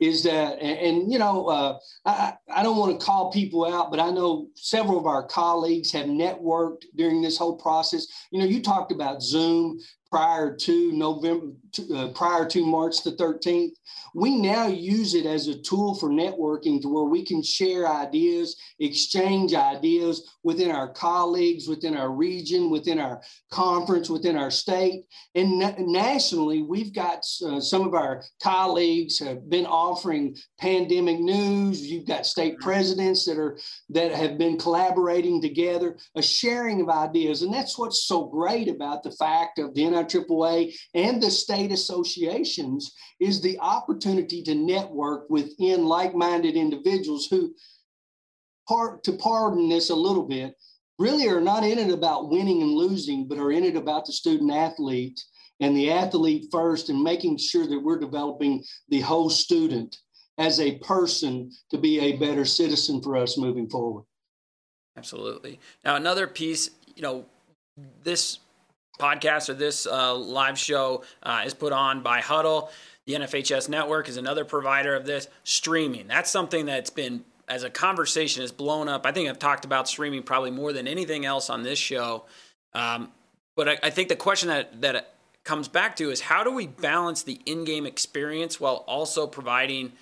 is 0.00 0.22
that, 0.22 0.60
and, 0.60 0.78
and 0.78 1.12
you 1.12 1.18
know, 1.18 1.46
uh, 1.46 1.78
I 2.06 2.34
I 2.48 2.62
don't 2.62 2.76
want 2.76 2.98
to 2.98 3.04
call 3.04 3.32
people 3.32 3.66
out, 3.66 3.90
but 3.90 3.98
I 3.98 4.10
know 4.10 4.46
several 4.54 5.00
of 5.00 5.06
our 5.06 5.26
colleagues 5.26 5.90
have 5.90 6.06
networked 6.06 6.84
during 6.94 7.20
this 7.20 7.36
whole 7.36 7.56
process. 7.56 8.06
You 8.30 8.38
know, 8.38 8.46
you 8.46 8.62
talked 8.62 8.92
about 8.92 9.22
Zoom 9.22 9.80
prior 10.14 10.54
to 10.54 10.92
November, 10.92 11.46
uh, 11.92 12.06
prior 12.14 12.46
to 12.46 12.64
March 12.64 13.02
the 13.02 13.10
13th. 13.16 13.72
We 14.14 14.36
now 14.36 14.68
use 14.68 15.14
it 15.14 15.26
as 15.26 15.48
a 15.48 15.60
tool 15.60 15.96
for 15.96 16.08
networking 16.08 16.80
to 16.82 16.88
where 16.88 17.02
we 17.02 17.24
can 17.24 17.42
share 17.42 17.88
ideas, 17.88 18.54
exchange 18.78 19.54
ideas 19.54 20.30
within 20.44 20.70
our 20.70 20.92
colleagues, 20.92 21.66
within 21.66 21.96
our 21.96 22.12
region, 22.12 22.70
within 22.70 23.00
our 23.00 23.20
conference, 23.50 24.08
within 24.08 24.36
our 24.36 24.52
state. 24.52 25.02
And 25.34 25.58
na- 25.58 25.74
nationally, 25.78 26.62
we've 26.62 26.94
got 26.94 27.24
uh, 27.44 27.60
some 27.60 27.84
of 27.84 27.94
our 27.94 28.22
colleagues 28.40 29.18
have 29.18 29.50
been 29.50 29.66
offering 29.66 30.36
pandemic 30.60 31.18
news. 31.18 31.84
You've 31.84 32.06
got 32.06 32.24
state 32.24 32.60
presidents 32.60 33.24
that 33.24 33.36
are 33.36 33.58
that 33.90 34.12
have 34.12 34.38
been 34.38 34.58
collaborating 34.58 35.42
together, 35.42 35.96
a 36.14 36.22
sharing 36.22 36.80
of 36.80 36.88
ideas. 36.88 37.42
And 37.42 37.52
that's 37.52 37.76
what's 37.76 38.04
so 38.04 38.26
great 38.26 38.68
about 38.68 39.02
the 39.02 39.10
fact 39.10 39.58
of 39.58 39.74
the 39.74 39.84
NIAAA 40.08 40.74
and 40.94 41.22
the 41.22 41.30
state 41.30 41.72
associations 41.72 42.94
is 43.20 43.40
the 43.40 43.58
opportunity 43.60 44.42
to 44.42 44.54
network 44.54 45.28
within 45.30 45.84
like-minded 45.84 46.56
individuals 46.56 47.26
who, 47.26 47.54
part 48.68 49.04
to 49.04 49.12
pardon 49.12 49.68
this 49.68 49.90
a 49.90 49.94
little 49.94 50.26
bit, 50.26 50.54
really 50.98 51.28
are 51.28 51.40
not 51.40 51.64
in 51.64 51.78
it 51.78 51.92
about 51.92 52.30
winning 52.30 52.62
and 52.62 52.70
losing, 52.70 53.26
but 53.26 53.38
are 53.38 53.52
in 53.52 53.64
it 53.64 53.76
about 53.76 54.06
the 54.06 54.12
student 54.12 54.52
athlete 54.52 55.20
and 55.60 55.76
the 55.76 55.90
athlete 55.90 56.46
first 56.50 56.88
and 56.88 57.02
making 57.02 57.36
sure 57.36 57.66
that 57.66 57.82
we're 57.82 57.98
developing 57.98 58.62
the 58.88 59.00
whole 59.00 59.30
student 59.30 59.96
as 60.38 60.60
a 60.60 60.78
person 60.78 61.50
to 61.70 61.78
be 61.78 62.00
a 62.00 62.16
better 62.16 62.44
citizen 62.44 63.00
for 63.00 63.16
us 63.16 63.38
moving 63.38 63.68
forward. 63.68 64.04
Absolutely. 64.96 65.60
Now, 65.84 65.96
another 65.96 66.26
piece, 66.26 66.70
you 66.94 67.02
know, 67.02 67.24
this 68.02 68.38
podcast 68.98 69.48
or 69.48 69.54
this 69.54 69.86
uh, 69.86 70.14
live 70.14 70.58
show 70.58 71.02
uh, 71.22 71.42
is 71.44 71.54
put 71.54 71.72
on 71.72 72.02
by 72.02 72.20
Huddle. 72.20 72.70
The 73.06 73.14
NFHS 73.14 73.68
network 73.68 74.08
is 74.08 74.16
another 74.16 74.44
provider 74.44 74.94
of 74.94 75.04
this. 75.04 75.28
Streaming, 75.44 76.06
that's 76.06 76.30
something 76.30 76.66
that's 76.66 76.90
been, 76.90 77.24
as 77.48 77.62
a 77.62 77.70
conversation, 77.70 78.40
has 78.42 78.52
blown 78.52 78.88
up. 78.88 79.04
I 79.04 79.12
think 79.12 79.28
I've 79.28 79.38
talked 79.38 79.64
about 79.64 79.88
streaming 79.88 80.22
probably 80.22 80.50
more 80.50 80.72
than 80.72 80.88
anything 80.88 81.24
else 81.26 81.50
on 81.50 81.62
this 81.62 81.78
show. 81.78 82.24
Um, 82.72 83.12
but 83.56 83.68
I, 83.68 83.78
I 83.84 83.90
think 83.90 84.08
the 84.08 84.16
question 84.16 84.48
that, 84.48 84.80
that 84.80 85.14
comes 85.44 85.68
back 85.68 85.96
to 85.96 86.10
is 86.10 86.22
how 86.22 86.42
do 86.42 86.50
we 86.50 86.66
balance 86.66 87.22
the 87.22 87.40
in-game 87.46 87.86
experience 87.86 88.58
while 88.58 88.84
also 88.86 89.26
providing, 89.26 89.92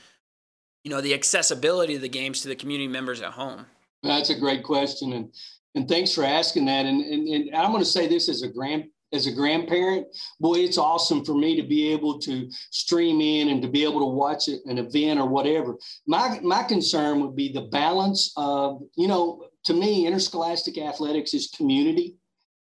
you 0.85 0.91
know, 0.91 1.01
the 1.01 1.15
accessibility 1.15 1.97
of 1.97 2.01
the 2.01 2.09
games 2.09 2.43
to 2.43 2.49
the 2.49 2.57
community 2.57 2.89
members 2.89 3.21
at 3.21 3.33
home? 3.33 3.67
That's 4.03 4.31
a 4.31 4.39
great 4.39 4.63
question, 4.65 5.13
and 5.13 5.33
and 5.75 5.89
thanks 5.89 6.13
for 6.13 6.25
asking 6.25 6.67
that. 6.67 6.87
And, 6.87 7.01
and, 7.01 7.29
and 7.29 7.57
I'm 7.57 7.71
going 7.71 7.83
to 7.83 7.89
say 7.89 8.07
this 8.07 8.29
as 8.29 8.43
a 8.43 8.49
grand 8.49 8.85
as 9.13 9.27
a 9.27 9.33
grandparent, 9.33 10.07
boy, 10.41 10.55
it's 10.55 10.79
awesome 10.79 11.23
for 11.23 11.35
me 11.35 11.55
to 11.61 11.63
be 11.63 11.93
able 11.93 12.19
to 12.19 12.51
stream 12.71 13.21
in 13.21 13.51
and 13.51 13.61
to 13.61 13.69
be 13.69 13.85
able 13.85 14.01
to 14.01 14.07
watch 14.07 14.49
an 14.49 14.79
event 14.79 15.21
or 15.21 15.29
whatever. 15.29 15.77
My 16.07 16.41
my 16.43 16.63
concern 16.63 17.21
would 17.21 17.37
be 17.37 17.53
the 17.53 17.69
balance 17.71 18.33
of, 18.37 18.81
you 18.97 19.09
know, 19.09 19.45
to 19.65 19.75
me, 19.75 20.07
interscholastic 20.07 20.79
athletics 20.79 21.35
is 21.35 21.53
community. 21.55 22.17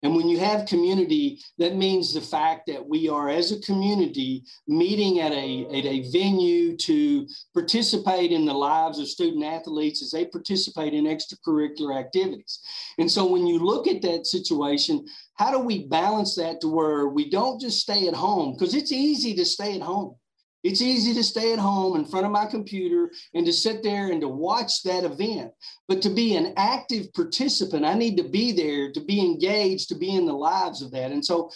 And 0.04 0.16
when 0.16 0.30
you 0.30 0.38
have 0.40 0.68
community, 0.68 1.40
that 1.58 1.76
means 1.76 2.14
the 2.14 2.22
fact 2.22 2.68
that 2.68 2.88
we 2.88 3.10
are, 3.10 3.30
as 3.30 3.52
a 3.52 3.60
community, 3.62 4.44
meeting 4.68 5.20
at 5.22 5.32
a, 5.32 5.66
at 5.66 5.86
a 5.86 6.10
venue 6.12 6.78
to 6.78 7.28
participate 7.54 8.32
in 8.32 8.46
the 8.46 8.54
lives 8.54 9.00
of 9.00 9.08
student 9.08 9.44
athletes 9.44 10.04
as 10.04 10.12
they 10.12 10.26
participate 10.26 10.94
in 10.94 11.06
extracurricular 11.06 12.00
activities. 12.00 12.60
And 13.00 13.10
so 13.10 13.26
when 13.26 13.48
you 13.48 13.58
look 13.60 13.88
at 13.88 14.04
that 14.04 14.28
situation, 14.28 15.06
how 15.34 15.52
do 15.52 15.60
we 15.60 15.88
balance 15.88 16.36
that 16.36 16.62
to 16.62 16.68
where 16.68 17.08
we 17.08 17.30
don't 17.30 17.60
just 17.60 17.80
stay 17.80 18.08
at 18.08 18.14
home? 18.14 18.54
Because 18.54 18.76
it's 18.76 18.92
easy 18.92 19.34
to 19.36 19.46
stay 19.46 19.76
at 19.76 19.82
home. 19.82 20.16
It's 20.64 20.82
easy 20.82 21.14
to 21.14 21.24
stay 21.24 21.54
at 21.54 21.60
home 21.60 21.96
in 21.96 22.06
front 22.06 22.26
of 22.26 22.32
my 22.32 22.46
computer 22.46 23.12
and 23.34 23.46
to 23.46 23.54
sit 23.54 23.84
there 23.84 24.12
and 24.12 24.22
to 24.22 24.28
watch 24.28 24.84
that 24.84 25.04
event. 25.04 25.52
But 25.88 26.02
to 26.02 26.10
be 26.10 26.36
an 26.36 26.54
active 26.58 27.14
participant, 27.14 27.86
I 27.86 27.94
need 27.94 28.18
to 28.18 28.24
be 28.24 28.52
there, 28.52 28.92
to 28.92 29.00
be 29.00 29.22
engaged, 29.22 29.90
to 29.90 29.96
be 29.96 30.16
in 30.16 30.26
the 30.26 30.34
lives 30.34 30.82
of 30.82 30.92
that. 30.92 31.12
And 31.12 31.24
so 31.24 31.52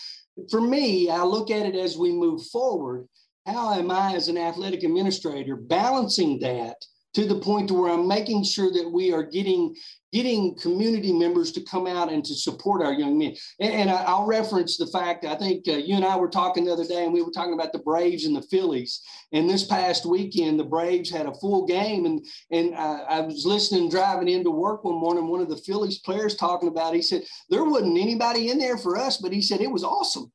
for 0.50 0.62
me, 0.62 1.10
I 1.10 1.24
look 1.24 1.52
at 1.52 1.66
it 1.66 1.76
as 1.76 1.98
we 1.98 2.12
move 2.12 2.46
forward. 2.48 3.08
How 3.46 3.74
am 3.74 3.90
I, 3.90 4.14
as 4.14 4.28
an 4.28 4.38
athletic 4.38 4.84
administrator, 4.84 5.56
balancing 5.56 6.40
that 6.40 6.78
to 7.14 7.26
the 7.26 7.40
point 7.40 7.68
to 7.68 7.74
where 7.74 7.92
I'm 7.92 8.08
making 8.08 8.44
sure 8.44 8.72
that 8.72 8.90
we 8.90 9.12
are 9.14 9.24
getting 9.24 9.76
getting 10.12 10.54
community 10.56 11.14
members 11.14 11.54
to 11.54 11.62
come 11.62 11.88
out 11.88 12.12
and 12.12 12.24
to 12.26 12.36
support 12.36 12.84
our 12.84 12.92
young 12.92 13.18
men. 13.18 13.34
And, 13.62 13.74
and 13.74 13.90
I, 13.90 14.20
will 14.20 14.26
reference 14.26 14.76
the 14.76 14.88
fact 14.88 15.24
I 15.24 15.36
think 15.36 15.66
uh, 15.70 15.74
you 15.74 15.96
and 15.96 16.04
I 16.04 16.18
were 16.18 16.28
talking 16.28 16.66
the 16.66 16.74
other 16.74 16.86
day, 16.86 17.06
and 17.06 17.14
we 17.14 17.22
were 17.22 17.32
talking 17.32 17.54
about 17.54 17.72
the 17.72 17.80
Braves 17.80 18.26
and 18.26 18.36
the 18.36 18.42
Phillies. 18.42 19.02
And 19.32 19.50
this 19.50 19.66
past 19.66 20.06
weekend, 20.06 20.60
the 20.60 20.66
Braves 20.66 21.10
had 21.10 21.28
a 21.28 21.34
full 21.36 21.66
game, 21.66 22.06
and 22.06 22.26
and 22.52 22.76
I, 22.76 23.00
I 23.10 23.22
was 23.22 23.46
listening 23.46 23.90
driving 23.90 24.28
into 24.28 24.52
work 24.52 24.84
one 24.84 25.00
morning. 25.00 25.28
One 25.28 25.42
of 25.42 25.50
the 25.50 25.58
Phillies 25.58 26.00
players 26.00 26.36
talking 26.36 26.70
about, 26.70 26.94
he 26.94 27.02
said 27.02 27.24
there 27.50 27.64
wasn't 27.64 27.98
anybody 27.98 28.50
in 28.50 28.58
there 28.58 28.78
for 28.78 28.98
us, 28.98 29.18
but 29.18 29.34
he 29.34 29.42
said 29.42 29.62
it 29.62 29.72
was 29.72 29.84
awesome. 29.84 30.32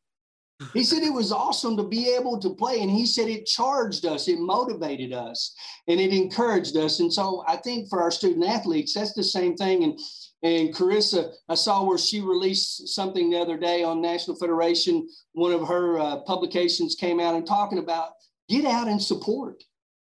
He 0.72 0.84
said 0.84 1.02
it 1.02 1.12
was 1.12 1.32
awesome 1.32 1.76
to 1.76 1.82
be 1.82 2.14
able 2.14 2.38
to 2.38 2.54
play. 2.54 2.80
And 2.80 2.90
he 2.90 3.04
said 3.04 3.28
it 3.28 3.46
charged 3.46 4.06
us, 4.06 4.26
it 4.26 4.38
motivated 4.38 5.12
us, 5.12 5.54
and 5.86 6.00
it 6.00 6.12
encouraged 6.12 6.76
us. 6.76 7.00
And 7.00 7.12
so 7.12 7.44
I 7.46 7.56
think 7.56 7.88
for 7.88 8.00
our 8.00 8.10
student 8.10 8.44
athletes, 8.44 8.94
that's 8.94 9.12
the 9.12 9.24
same 9.24 9.56
thing. 9.56 9.84
And 9.84 9.98
and 10.42 10.74
Karissa, 10.74 11.32
I 11.48 11.54
saw 11.54 11.82
where 11.82 11.98
she 11.98 12.20
released 12.20 12.88
something 12.88 13.30
the 13.30 13.40
other 13.40 13.56
day 13.56 13.82
on 13.82 14.00
National 14.00 14.36
Federation. 14.36 15.08
One 15.32 15.52
of 15.52 15.66
her 15.66 15.98
uh, 15.98 16.16
publications 16.20 16.94
came 16.94 17.20
out 17.20 17.34
and 17.34 17.46
talking 17.46 17.78
about 17.78 18.10
get 18.48 18.64
out 18.64 18.86
and 18.86 19.02
support 19.02 19.64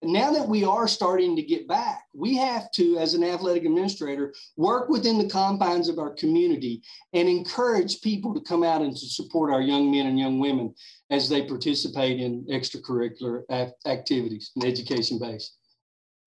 now 0.02 0.32
that 0.32 0.48
we 0.48 0.64
are 0.64 0.88
starting 0.88 1.36
to 1.36 1.42
get 1.42 1.68
back, 1.68 2.04
we 2.14 2.38
have 2.38 2.72
to, 2.72 2.98
as 2.98 3.14
an 3.14 3.24
athletic 3.24 3.66
administrator, 3.66 4.34
work 4.56 4.88
within 4.90 5.18
the 5.18 5.30
confines 5.30 5.90
of 5.90 6.00
our 6.00 6.12
community 6.12 6.82
and 7.14 7.28
encourage 7.28 8.02
people 8.02 8.34
to 8.34 8.42
come 8.42 8.64
out 8.64 8.82
and 8.82 8.96
to 8.96 9.06
support 9.06 9.52
our 9.52 9.62
young 9.62 9.92
men 9.92 10.08
and 10.08 10.18
young 10.18 10.40
women 10.40 10.74
as 11.10 11.28
they 11.28 11.44
participate 11.44 12.20
in 12.20 12.46
extracurricular 12.46 13.44
activities 13.86 14.52
and 14.56 14.64
education 14.64 15.20
based. 15.20 15.58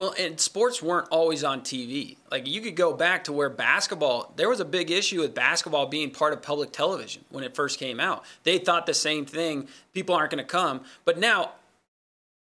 Well, 0.01 0.15
and 0.19 0.39
sports 0.39 0.83
weren't 0.83 1.07
always 1.11 1.45
on 1.45 1.61
TV. 1.61 2.17
Like 2.31 2.49
you 2.49 2.61
could 2.61 2.75
go 2.75 2.93
back 2.93 3.25
to 3.25 3.33
where 3.33 3.49
basketball, 3.49 4.33
there 4.37 4.49
was 4.49 4.59
a 4.59 4.65
big 4.65 4.91
issue 4.91 5.21
with 5.21 5.33
basketball 5.33 5.87
being 5.87 6.11
part 6.11 6.33
of 6.33 6.43
public 6.43 6.73
television 6.73 7.25
when 7.31 7.45
it 7.45 7.55
first 7.55 7.79
came 7.79 8.01
out. 8.01 8.25
They 8.43 8.59
thought 8.59 8.87
the 8.87 8.95
same 8.95 9.25
thing. 9.25 9.69
People 9.95 10.17
aren't 10.17 10.33
going 10.33 10.45
to 10.45 10.51
come. 10.51 10.83
But 11.05 11.19
now 11.19 11.53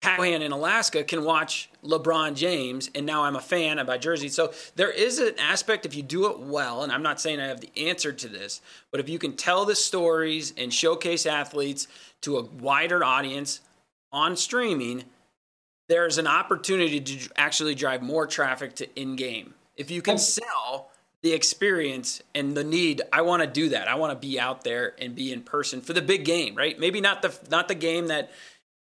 Callahan 0.02 0.42
in 0.42 0.52
Alaska 0.52 1.02
can 1.02 1.24
watch 1.24 1.70
LeBron 1.82 2.34
James, 2.34 2.90
and 2.94 3.06
now 3.06 3.24
I'm 3.24 3.36
a 3.36 3.40
fan. 3.40 3.78
I 3.78 3.82
buy 3.82 3.98
jersey. 3.98 4.28
So 4.28 4.52
there 4.76 4.90
is 4.90 5.18
an 5.18 5.34
aspect 5.38 5.86
if 5.86 5.94
you 5.94 6.02
do 6.02 6.30
it 6.30 6.38
well, 6.38 6.82
and 6.82 6.92
I'm 6.92 7.02
not 7.02 7.20
saying 7.20 7.40
I 7.40 7.46
have 7.46 7.60
the 7.60 7.88
answer 7.88 8.12
to 8.12 8.28
this, 8.28 8.60
but 8.90 9.00
if 9.00 9.08
you 9.08 9.18
can 9.18 9.36
tell 9.36 9.64
the 9.64 9.74
stories 9.74 10.52
and 10.56 10.72
showcase 10.72 11.26
athletes 11.26 11.88
to 12.22 12.38
a 12.38 12.42
wider 12.44 13.02
audience 13.02 13.60
on 14.12 14.36
streaming, 14.36 15.04
there's 15.88 16.18
an 16.18 16.26
opportunity 16.26 17.00
to 17.00 17.30
actually 17.36 17.74
drive 17.74 18.02
more 18.02 18.26
traffic 18.26 18.74
to 18.76 19.00
in-game. 19.00 19.54
If 19.76 19.90
you 19.90 20.02
can 20.02 20.14
oh. 20.14 20.18
sell 20.18 20.90
the 21.22 21.32
experience 21.32 22.22
and 22.34 22.56
the 22.56 22.64
need, 22.64 23.02
I 23.12 23.22
want 23.22 23.42
to 23.42 23.48
do 23.48 23.70
that. 23.70 23.88
I 23.88 23.94
want 23.96 24.12
to 24.12 24.26
be 24.26 24.38
out 24.38 24.62
there 24.62 24.94
and 25.00 25.14
be 25.14 25.32
in 25.32 25.42
person 25.42 25.80
for 25.80 25.92
the 25.92 26.02
big 26.02 26.24
game, 26.24 26.54
right? 26.54 26.78
Maybe 26.78 27.00
not 27.00 27.22
the 27.22 27.36
not 27.50 27.68
the 27.68 27.74
game 27.74 28.08
that 28.08 28.30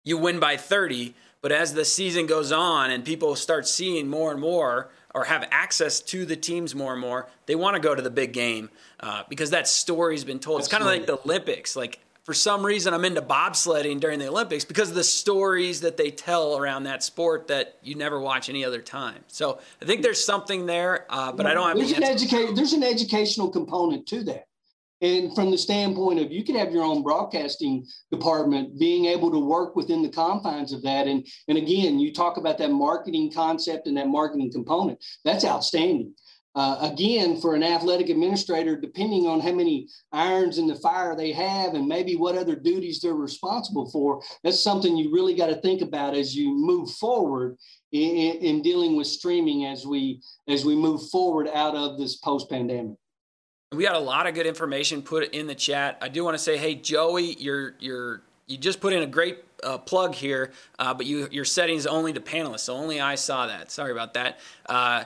you 0.06 0.16
win 0.16 0.40
by 0.40 0.56
30. 0.56 1.14
But 1.42 1.52
as 1.52 1.74
the 1.74 1.84
season 1.84 2.26
goes 2.26 2.50
on 2.50 2.90
and 2.90 3.04
people 3.04 3.36
start 3.36 3.68
seeing 3.68 4.08
more 4.08 4.32
and 4.32 4.40
more 4.40 4.88
or 5.14 5.24
have 5.24 5.46
access 5.50 6.00
to 6.00 6.24
the 6.24 6.36
teams 6.36 6.74
more 6.74 6.92
and 6.92 7.00
more, 7.00 7.28
they 7.44 7.54
want 7.54 7.74
to 7.74 7.80
go 7.80 7.94
to 7.94 8.00
the 8.00 8.10
big 8.10 8.32
game 8.32 8.70
uh, 9.00 9.24
because 9.28 9.50
that 9.50 9.68
story's 9.68 10.24
been 10.24 10.38
told. 10.38 10.60
It's 10.60 10.68
kind 10.68 10.82
of 10.82 10.86
like 10.86 11.06
the 11.06 11.18
Olympics. 11.24 11.76
Like 11.76 12.00
for 12.24 12.34
some 12.34 12.64
reason, 12.64 12.94
I'm 12.94 13.04
into 13.04 13.22
bobsledding 13.22 14.00
during 14.00 14.18
the 14.18 14.28
Olympics 14.28 14.64
because 14.64 14.88
of 14.88 14.94
the 14.94 15.04
stories 15.04 15.82
that 15.82 15.96
they 15.96 16.10
tell 16.10 16.56
around 16.56 16.84
that 16.84 17.02
sport 17.02 17.48
that 17.48 17.76
you 17.82 17.94
never 17.94 18.18
watch 18.18 18.48
any 18.48 18.64
other 18.64 18.80
time. 18.80 19.22
So 19.28 19.60
I 19.80 19.84
think 19.84 20.02
there's 20.02 20.24
something 20.24 20.66
there, 20.66 21.06
uh, 21.10 21.32
but 21.32 21.46
I 21.46 21.54
don't 21.54 21.68
have. 21.68 21.76
There's 21.76 21.92
an, 21.92 22.02
educa- 22.02 22.56
there's 22.56 22.72
an 22.72 22.82
educational 22.82 23.50
component 23.50 24.06
to 24.08 24.24
that. 24.24 24.46
And 25.02 25.34
from 25.34 25.50
the 25.50 25.58
standpoint 25.58 26.20
of 26.20 26.32
you 26.32 26.42
could 26.42 26.56
have 26.56 26.72
your 26.72 26.84
own 26.84 27.02
broadcasting 27.02 27.86
department 28.10 28.78
being 28.78 29.06
able 29.06 29.30
to 29.30 29.38
work 29.38 29.76
within 29.76 30.02
the 30.02 30.08
confines 30.08 30.72
of 30.72 30.82
that. 30.82 31.06
And, 31.06 31.26
and 31.48 31.58
again, 31.58 31.98
you 31.98 32.12
talk 32.12 32.38
about 32.38 32.56
that 32.58 32.70
marketing 32.70 33.30
concept 33.32 33.86
and 33.86 33.96
that 33.98 34.08
marketing 34.08 34.50
component. 34.52 35.04
That's 35.24 35.44
outstanding. 35.44 36.14
Uh, 36.54 36.90
again, 36.90 37.38
for 37.38 37.54
an 37.54 37.62
athletic 37.62 38.08
administrator, 38.08 38.80
depending 38.80 39.26
on 39.26 39.40
how 39.40 39.52
many 39.52 39.86
irons 40.10 40.56
in 40.56 40.66
the 40.66 40.74
fire 40.76 41.14
they 41.14 41.30
have 41.30 41.74
and 41.74 41.86
maybe 41.86 42.16
what 42.16 42.34
other 42.34 42.56
duties 42.56 42.98
they're 42.98 43.12
responsible 43.12 43.90
for, 43.90 44.22
that's 44.42 44.64
something 44.64 44.96
you 44.96 45.12
really 45.12 45.34
got 45.34 45.48
to 45.48 45.56
think 45.56 45.82
about 45.82 46.14
as 46.14 46.34
you 46.34 46.50
move 46.50 46.90
forward 46.92 47.58
in, 47.92 48.36
in 48.38 48.62
dealing 48.62 48.96
with 48.96 49.06
streaming 49.06 49.66
as 49.66 49.86
we 49.86 50.22
as 50.48 50.64
we 50.64 50.74
move 50.74 51.06
forward 51.10 51.46
out 51.52 51.76
of 51.76 51.98
this 51.98 52.16
post 52.16 52.48
pandemic. 52.48 52.96
We 53.72 53.82
got 53.82 53.96
a 53.96 54.00
lot 54.00 54.28
of 54.28 54.34
good 54.34 54.46
information 54.46 55.02
put 55.02 55.34
in 55.34 55.48
the 55.48 55.54
chat. 55.54 55.98
I 56.00 56.08
do 56.08 56.22
want 56.22 56.34
to 56.34 56.42
say, 56.42 56.56
hey, 56.56 56.76
Joey, 56.76 57.34
you're 57.34 57.74
you're 57.80 58.22
you 58.46 58.56
just 58.56 58.80
put 58.80 58.92
in 58.92 59.02
a 59.02 59.06
great 59.06 59.42
uh, 59.64 59.78
plug 59.78 60.14
here, 60.14 60.52
uh, 60.78 60.94
but 60.94 61.04
you 61.04 61.28
your 61.32 61.44
settings 61.44 61.84
only 61.84 62.12
to 62.12 62.20
panelists, 62.20 62.60
so 62.60 62.74
only 62.74 63.00
I 63.00 63.16
saw 63.16 63.48
that. 63.48 63.72
Sorry 63.72 63.90
about 63.90 64.14
that. 64.14 64.38
Uh, 64.66 65.04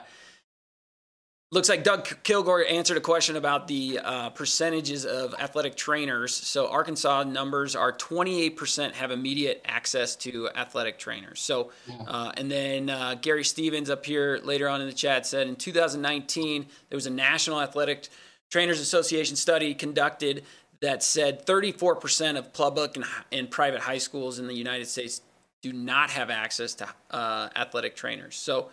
looks 1.51 1.69
like 1.69 1.83
Doug 1.83 2.23
Kilgore 2.23 2.63
answered 2.65 2.97
a 2.97 3.01
question 3.01 3.35
about 3.35 3.67
the 3.67 3.99
uh, 4.03 4.29
percentages 4.29 5.05
of 5.05 5.33
athletic 5.39 5.75
trainers. 5.75 6.33
So 6.33 6.69
Arkansas 6.69 7.23
numbers 7.23 7.75
are 7.75 7.91
28% 7.91 8.93
have 8.93 9.11
immediate 9.11 9.61
access 9.65 10.15
to 10.17 10.49
athletic 10.55 10.97
trainers. 10.97 11.41
So, 11.41 11.71
uh, 12.07 12.31
and 12.37 12.49
then 12.49 12.89
uh, 12.89 13.15
Gary 13.15 13.43
Stevens 13.43 13.89
up 13.89 14.05
here 14.05 14.39
later 14.43 14.69
on 14.69 14.79
in 14.79 14.87
the 14.87 14.93
chat 14.93 15.25
said 15.25 15.47
in 15.47 15.57
2019 15.57 16.67
there 16.89 16.95
was 16.95 17.07
a 17.07 17.11
national 17.11 17.59
athletic 17.59 18.07
Trainers 18.51 18.79
Association 18.79 19.35
study 19.35 19.73
conducted 19.73 20.43
that 20.81 21.03
said 21.03 21.45
34% 21.45 22.37
of 22.37 22.53
public 22.53 22.95
and, 22.97 23.05
and, 23.31 23.49
private 23.49 23.81
high 23.81 23.99
schools 23.99 24.39
in 24.39 24.47
the 24.47 24.53
United 24.53 24.87
States 24.87 25.21
do 25.61 25.71
not 25.71 26.09
have 26.09 26.29
access 26.29 26.73
to 26.75 26.89
uh, 27.11 27.49
athletic 27.55 27.95
trainers. 27.95 28.35
So 28.35 28.69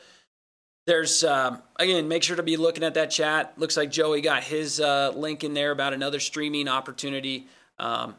there's, 0.86 1.22
um, 1.22 1.62
again, 1.76 2.08
make 2.08 2.22
sure 2.22 2.36
to 2.36 2.42
be 2.42 2.56
looking 2.56 2.82
at 2.82 2.94
that 2.94 3.10
chat. 3.10 3.52
Looks 3.58 3.76
like 3.76 3.90
Joey 3.90 4.22
got 4.22 4.42
his 4.42 4.80
uh, 4.80 5.12
link 5.14 5.44
in 5.44 5.52
there 5.52 5.70
about 5.70 5.92
another 5.92 6.18
streaming 6.18 6.66
opportunity. 6.66 7.46
Um, 7.78 8.14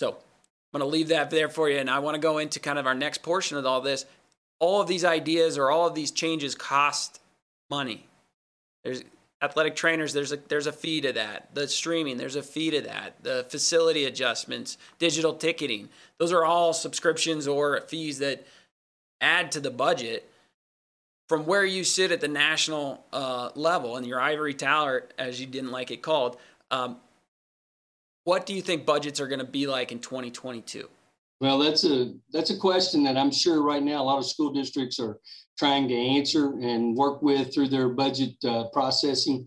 so 0.00 0.12
I'm 0.12 0.80
going 0.80 0.90
to 0.90 0.96
leave 0.96 1.08
that 1.08 1.30
there 1.30 1.50
for 1.50 1.68
you. 1.68 1.76
And 1.76 1.90
I 1.90 1.98
want 1.98 2.14
to 2.14 2.20
go 2.20 2.38
into 2.38 2.58
kind 2.58 2.78
of 2.78 2.86
our 2.86 2.94
next 2.94 3.22
portion 3.22 3.58
of 3.58 3.66
all 3.66 3.82
this. 3.82 4.06
All 4.58 4.80
of 4.80 4.88
these 4.88 5.04
ideas 5.04 5.58
or 5.58 5.70
all 5.70 5.86
of 5.86 5.94
these 5.94 6.10
changes 6.10 6.54
cost 6.54 7.20
money. 7.68 8.06
There's 8.82 9.02
athletic 9.42 9.76
trainers 9.76 10.12
there's 10.12 10.32
a 10.32 10.36
there's 10.48 10.66
a 10.66 10.72
fee 10.72 11.00
to 11.02 11.12
that. 11.12 11.54
The 11.54 11.68
streaming 11.68 12.16
there's 12.16 12.36
a 12.36 12.42
fee 12.42 12.70
to 12.70 12.80
that. 12.82 13.22
The 13.22 13.46
facility 13.48 14.04
adjustments 14.04 14.78
digital 14.98 15.34
ticketing 15.34 15.88
those 16.18 16.32
are 16.32 16.44
all 16.44 16.72
subscriptions 16.72 17.46
or 17.46 17.80
fees 17.82 18.18
that 18.18 18.46
add 19.20 19.52
to 19.52 19.60
the 19.60 19.70
budget 19.70 20.30
from 21.28 21.44
where 21.44 21.64
you 21.64 21.82
sit 21.84 22.12
at 22.12 22.20
the 22.20 22.28
national 22.28 23.04
uh, 23.12 23.50
level 23.54 23.96
and 23.96 24.06
your 24.06 24.20
ivory 24.20 24.54
tower 24.54 25.04
as 25.18 25.40
you 25.40 25.46
didn't 25.46 25.70
like 25.70 25.90
it 25.90 26.02
called 26.02 26.38
um, 26.70 26.96
what 28.24 28.46
do 28.46 28.54
you 28.54 28.62
think 28.62 28.84
budgets 28.84 29.20
are 29.20 29.28
going 29.28 29.38
to 29.38 29.44
be 29.44 29.66
like 29.66 29.92
in 29.92 29.98
2022 29.98 30.88
well 31.40 31.58
that's 31.58 31.84
a 31.84 32.12
that's 32.32 32.50
a 32.50 32.56
question 32.58 33.02
that 33.04 33.16
i'm 33.16 33.30
sure 33.30 33.62
right 33.62 33.82
now 33.82 34.02
a 34.02 34.04
lot 34.04 34.18
of 34.18 34.26
school 34.26 34.52
districts 34.52 34.98
are 34.98 35.18
trying 35.58 35.88
to 35.88 35.94
answer 35.94 36.52
and 36.60 36.96
work 36.96 37.22
with 37.22 37.52
through 37.52 37.68
their 37.68 37.88
budget 37.88 38.34
uh, 38.44 38.64
processing. 38.72 39.46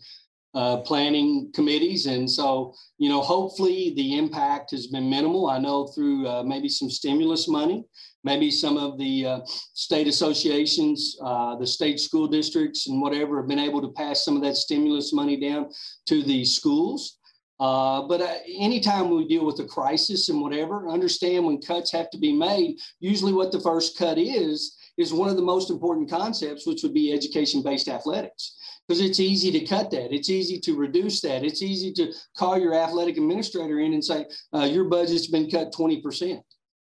uh, 0.55 0.77
planning 0.77 1.51
committees. 1.53 2.07
And 2.07 2.29
so, 2.29 2.73
you 2.97 3.07
know, 3.07 3.21
hopefully 3.21 3.93
the 3.95 4.17
impact 4.17 4.71
has 4.71 4.87
been 4.87 5.07
minimal. 5.07 5.47
I 5.47 5.59
know 5.59 5.87
through 5.87 6.27
uh, 6.27 6.43
maybe 6.43 6.67
some 6.67 6.89
stimulus 6.89 7.47
money, 7.47 7.85
maybe 8.23 8.49
some 8.49 8.75
of 8.75 8.97
the 8.97 9.25
uh, 9.25 9.39
state 9.73 10.07
associations, 10.07 11.15
uh, 11.23 11.55
the 11.57 11.67
state 11.67 11.99
school 11.99 12.27
districts, 12.27 12.87
and 12.87 12.99
whatever 12.99 13.37
have 13.37 13.47
been 13.47 13.59
able 13.59 13.81
to 13.81 13.89
pass 13.89 14.25
some 14.25 14.35
of 14.35 14.41
that 14.41 14.55
stimulus 14.55 15.13
money 15.13 15.39
down 15.39 15.69
to 16.07 16.23
the 16.23 16.43
schools. 16.43 17.18
Uh, 17.59 18.03
but 18.03 18.21
uh, 18.21 18.35
anytime 18.57 19.09
we 19.09 19.27
deal 19.27 19.45
with 19.45 19.59
a 19.59 19.65
crisis 19.65 20.29
and 20.29 20.41
whatever, 20.41 20.87
understand 20.87 21.45
when 21.45 21.59
cuts 21.61 21.91
have 21.91 22.09
to 22.09 22.17
be 22.17 22.31
made, 22.31 22.77
usually 22.99 23.33
what 23.33 23.51
the 23.51 23.59
first 23.59 23.97
cut 23.97 24.17
is, 24.17 24.77
is 24.97 25.13
one 25.13 25.29
of 25.29 25.35
the 25.35 25.41
most 25.41 25.69
important 25.69 26.09
concepts, 26.09 26.65
which 26.65 26.83
would 26.83 26.93
be 26.93 27.11
education 27.11 27.61
based 27.61 27.87
athletics 27.87 28.55
because 28.89 29.01
it's 29.01 29.19
easy 29.19 29.51
to 29.51 29.65
cut 29.65 29.91
that. 29.91 30.11
It's 30.11 30.31
easy 30.31 30.59
to 30.61 30.75
reduce 30.75 31.21
that. 31.21 31.43
It's 31.43 31.61
easy 31.61 31.93
to 31.93 32.11
call 32.35 32.57
your 32.57 32.73
athletic 32.73 33.17
administrator 33.17 33.79
in 33.79 33.93
and 33.93 34.03
say, 34.03 34.25
uh, 34.51 34.63
your 34.63 34.85
budget's 34.85 35.27
been 35.27 35.49
cut 35.49 35.71
20%. 35.71 36.41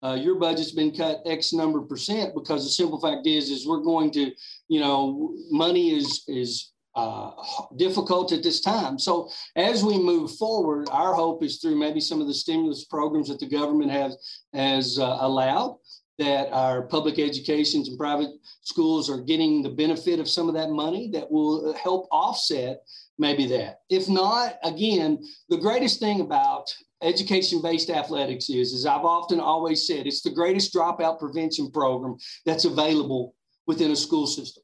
Uh, 0.02 0.14
your 0.14 0.36
budget's 0.36 0.70
been 0.70 0.94
cut 0.94 1.20
X 1.26 1.52
number 1.52 1.80
percent 1.82 2.32
because 2.32 2.64
the 2.64 2.70
simple 2.70 3.00
fact 3.00 3.26
is, 3.26 3.50
is 3.50 3.66
we're 3.66 3.82
going 3.82 4.12
to, 4.12 4.30
you 4.68 4.78
know, 4.78 5.34
money 5.50 5.96
is, 5.96 6.22
is 6.28 6.70
uh, 6.94 7.30
difficult 7.76 8.32
at 8.32 8.42
this 8.42 8.60
time. 8.60 8.98
So 8.98 9.30
as 9.56 9.84
we 9.84 9.98
move 9.98 10.36
forward, 10.36 10.88
our 10.90 11.14
hope 11.14 11.42
is 11.42 11.58
through 11.58 11.76
maybe 11.76 12.00
some 12.00 12.20
of 12.20 12.26
the 12.26 12.34
stimulus 12.34 12.84
programs 12.84 13.28
that 13.28 13.38
the 13.38 13.48
government 13.48 13.90
has, 13.90 14.16
has 14.52 14.98
uh, 14.98 15.18
allowed 15.20 15.78
that 16.18 16.52
our 16.52 16.82
public 16.82 17.18
educations 17.18 17.88
and 17.88 17.98
private 17.98 18.30
schools 18.62 19.08
are 19.08 19.22
getting 19.22 19.62
the 19.62 19.70
benefit 19.70 20.20
of 20.20 20.28
some 20.28 20.48
of 20.48 20.54
that 20.54 20.70
money 20.70 21.10
that 21.12 21.30
will 21.30 21.72
help 21.74 22.06
offset 22.12 22.82
maybe 23.18 23.46
that. 23.46 23.80
If 23.88 24.08
not, 24.08 24.58
again, 24.62 25.18
the 25.48 25.56
greatest 25.56 25.98
thing 25.98 26.20
about 26.20 26.74
education-based 27.02 27.88
athletics 27.88 28.50
is, 28.50 28.74
as 28.74 28.84
I've 28.84 29.04
often 29.04 29.40
always 29.40 29.86
said, 29.86 30.06
it's 30.06 30.20
the 30.20 30.30
greatest 30.30 30.74
dropout 30.74 31.18
prevention 31.18 31.70
program 31.70 32.16
that's 32.44 32.66
available 32.66 33.34
within 33.66 33.90
a 33.90 33.96
school 33.96 34.26
system 34.26 34.62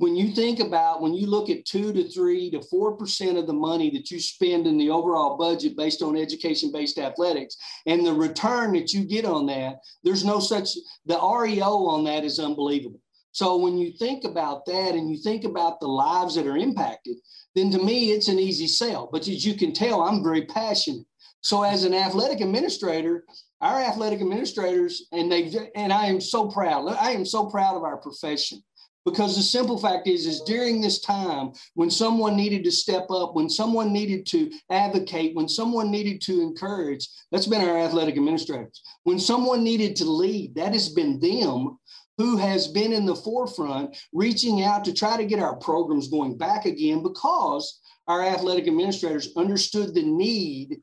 when 0.00 0.16
you 0.16 0.32
think 0.32 0.60
about 0.60 1.02
when 1.02 1.12
you 1.12 1.26
look 1.26 1.50
at 1.50 1.66
two 1.66 1.92
to 1.92 2.08
three 2.08 2.50
to 2.50 2.62
four 2.62 2.96
percent 2.96 3.36
of 3.36 3.46
the 3.46 3.52
money 3.52 3.90
that 3.90 4.10
you 4.10 4.18
spend 4.18 4.66
in 4.66 4.78
the 4.78 4.88
overall 4.88 5.36
budget 5.36 5.76
based 5.76 6.00
on 6.00 6.16
education-based 6.16 6.98
athletics 6.98 7.58
and 7.84 8.06
the 8.06 8.12
return 8.12 8.72
that 8.72 8.94
you 8.94 9.04
get 9.04 9.26
on 9.26 9.44
that, 9.44 9.76
there's 10.02 10.24
no 10.24 10.40
such 10.40 10.70
the 11.04 11.18
ROI 11.18 11.60
on 11.60 12.04
that 12.04 12.24
is 12.24 12.38
unbelievable. 12.38 12.98
So 13.32 13.58
when 13.58 13.76
you 13.76 13.92
think 13.92 14.24
about 14.24 14.64
that 14.64 14.94
and 14.94 15.10
you 15.10 15.18
think 15.18 15.44
about 15.44 15.80
the 15.80 15.88
lives 15.88 16.34
that 16.36 16.46
are 16.46 16.56
impacted, 16.56 17.16
then 17.54 17.70
to 17.70 17.78
me 17.78 18.12
it's 18.12 18.28
an 18.28 18.38
easy 18.38 18.68
sell. 18.68 19.10
But 19.12 19.28
as 19.28 19.44
you 19.44 19.54
can 19.54 19.74
tell, 19.74 20.00
I'm 20.00 20.24
very 20.24 20.46
passionate. 20.46 21.04
So 21.42 21.62
as 21.62 21.84
an 21.84 21.92
athletic 21.92 22.40
administrator, 22.40 23.24
our 23.60 23.78
athletic 23.82 24.22
administrators 24.22 25.08
and 25.12 25.30
they 25.30 25.52
and 25.74 25.92
I 25.92 26.06
am 26.06 26.22
so 26.22 26.48
proud. 26.48 26.88
I 26.88 27.10
am 27.10 27.26
so 27.26 27.50
proud 27.50 27.76
of 27.76 27.82
our 27.82 27.98
profession 27.98 28.62
because 29.04 29.36
the 29.36 29.42
simple 29.42 29.78
fact 29.78 30.06
is 30.06 30.26
is 30.26 30.42
during 30.42 30.80
this 30.80 31.00
time 31.00 31.52
when 31.74 31.90
someone 31.90 32.36
needed 32.36 32.64
to 32.64 32.70
step 32.70 33.10
up 33.10 33.34
when 33.34 33.48
someone 33.48 33.92
needed 33.92 34.26
to 34.26 34.50
advocate 34.70 35.34
when 35.34 35.48
someone 35.48 35.90
needed 35.90 36.20
to 36.20 36.40
encourage 36.40 37.08
that's 37.30 37.46
been 37.46 37.66
our 37.66 37.78
athletic 37.78 38.16
administrators. 38.16 38.82
When 39.04 39.18
someone 39.18 39.62
needed 39.64 39.96
to 39.96 40.04
lead 40.04 40.54
that 40.56 40.72
has 40.72 40.88
been 40.88 41.20
them 41.20 41.78
who 42.18 42.36
has 42.36 42.68
been 42.68 42.92
in 42.92 43.06
the 43.06 43.16
forefront 43.16 43.96
reaching 44.12 44.62
out 44.62 44.84
to 44.84 44.92
try 44.92 45.16
to 45.16 45.24
get 45.24 45.38
our 45.38 45.56
programs 45.56 46.08
going 46.08 46.36
back 46.36 46.66
again 46.66 47.02
because 47.02 47.80
our 48.08 48.22
athletic 48.22 48.66
administrators 48.66 49.32
understood 49.36 49.94
the 49.94 50.02
need 50.02 50.80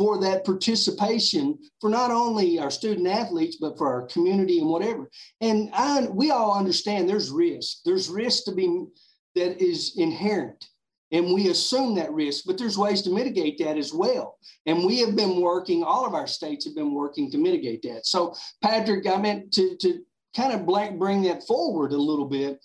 for 0.00 0.18
that 0.18 0.46
participation 0.46 1.58
for 1.78 1.90
not 1.90 2.10
only 2.10 2.58
our 2.58 2.70
student 2.70 3.06
athletes 3.06 3.58
but 3.60 3.76
for 3.76 3.86
our 3.86 4.06
community 4.06 4.58
and 4.58 4.68
whatever. 4.68 5.10
And 5.42 5.68
I, 5.74 6.06
we 6.10 6.30
all 6.30 6.58
understand 6.58 7.06
there's 7.06 7.30
risk. 7.30 7.80
There's 7.84 8.08
risk 8.08 8.44
to 8.44 8.52
be 8.52 8.86
that 9.34 9.62
is 9.62 9.92
inherent. 9.98 10.64
And 11.12 11.34
we 11.34 11.50
assume 11.50 11.96
that 11.96 12.14
risk 12.14 12.44
but 12.46 12.56
there's 12.56 12.78
ways 12.78 13.02
to 13.02 13.10
mitigate 13.10 13.58
that 13.58 13.76
as 13.76 13.92
well. 13.92 14.38
And 14.64 14.86
we 14.86 15.00
have 15.00 15.16
been 15.16 15.40
working 15.40 15.84
all 15.84 16.06
of 16.06 16.14
our 16.14 16.26
states 16.26 16.64
have 16.64 16.74
been 16.74 16.94
working 16.94 17.30
to 17.32 17.38
mitigate 17.38 17.82
that. 17.82 18.06
So 18.06 18.34
patrick 18.62 19.06
i 19.06 19.18
meant 19.18 19.52
to, 19.52 19.76
to 19.82 20.00
kind 20.34 20.54
of 20.54 20.64
bring 20.98 21.22
that 21.24 21.46
forward 21.46 21.92
a 21.92 21.98
little 21.98 22.26
bit. 22.26 22.58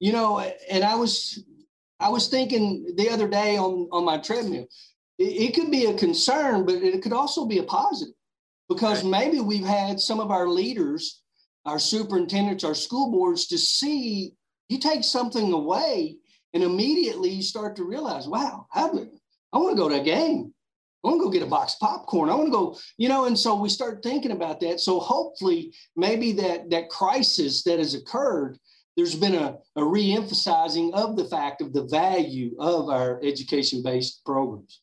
You 0.00 0.10
know 0.10 0.40
and 0.68 0.82
i 0.82 0.96
was 0.96 1.44
i 2.00 2.08
was 2.08 2.26
thinking 2.26 2.94
the 2.96 3.10
other 3.10 3.28
day 3.28 3.56
on 3.56 3.88
on 3.92 4.04
my 4.04 4.18
treadmill 4.18 4.66
it, 5.20 5.54
could 5.54 5.70
be 5.70 5.86
a 5.86 5.94
concern, 5.94 6.64
but 6.64 6.76
it 6.76 7.02
could 7.02 7.12
also 7.12 7.44
be 7.44 7.58
a 7.58 7.62
positive 7.62 8.14
because 8.68 9.02
right. 9.02 9.10
maybe 9.10 9.40
we've 9.40 9.66
had 9.66 10.00
some 10.00 10.18
of 10.18 10.30
our 10.30 10.48
leaders, 10.48 11.22
our 11.66 11.78
superintendents, 11.78 12.64
our 12.64 12.74
school 12.74 13.10
boards 13.10 13.46
to 13.48 13.58
see 13.58 14.32
you 14.70 14.78
take 14.78 15.04
something 15.04 15.52
away 15.52 16.16
and 16.54 16.62
immediately 16.62 17.28
you 17.28 17.42
start 17.42 17.76
to 17.76 17.84
realize, 17.84 18.26
wow, 18.26 18.66
do, 18.74 19.10
I 19.52 19.58
want 19.58 19.76
to 19.76 19.82
go 19.82 19.88
to 19.88 20.00
a 20.00 20.04
game. 20.04 20.54
I 21.04 21.08
want 21.08 21.20
to 21.20 21.24
go 21.24 21.30
get 21.30 21.42
a 21.42 21.46
box 21.46 21.74
of 21.74 21.80
popcorn. 21.80 22.30
I 22.30 22.34
want 22.34 22.48
to 22.48 22.52
go, 22.52 22.78
you 22.98 23.08
know, 23.08 23.24
and 23.24 23.38
so 23.38 23.54
we 23.54 23.68
start 23.68 24.02
thinking 24.02 24.32
about 24.32 24.60
that. 24.60 24.80
So 24.80 25.00
hopefully, 25.00 25.72
maybe 25.96 26.32
that 26.32 26.70
that 26.70 26.90
crisis 26.90 27.62
that 27.64 27.78
has 27.78 27.94
occurred, 27.94 28.58
there's 28.96 29.14
been 29.14 29.34
a, 29.34 29.56
a 29.76 29.84
re-emphasizing 29.84 30.92
of 30.92 31.16
the 31.16 31.24
fact 31.24 31.62
of 31.62 31.72
the 31.72 31.84
value 31.84 32.54
of 32.58 32.90
our 32.90 33.18
education-based 33.22 34.24
programs. 34.26 34.80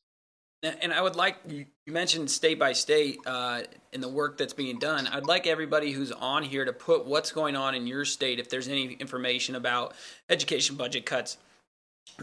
And 0.64 0.92
I 0.92 1.02
would 1.02 1.16
like 1.16 1.38
you 1.48 1.68
mentioned 1.86 2.32
state 2.32 2.58
by 2.58 2.74
state 2.74 3.20
uh, 3.28 3.62
in 3.94 4.02
the 4.02 4.10
work 4.10 4.40
that's 4.40 4.54
being 4.54 4.80
done. 4.80 5.06
I'd 5.06 5.28
like 5.28 5.46
everybody 5.46 5.92
who's 5.92 6.12
on 6.12 6.42
here 6.42 6.66
to 6.66 6.74
put 6.74 7.06
what's 7.06 7.32
going 7.32 7.56
on 7.56 7.76
in 7.76 7.86
your 7.86 8.06
state, 8.06 8.40
if 8.40 8.50
there's 8.50 8.68
any 8.68 8.94
information 8.94 9.56
about 9.56 9.94
education 10.30 10.76
budget 10.76 11.06
cuts, 11.06 11.38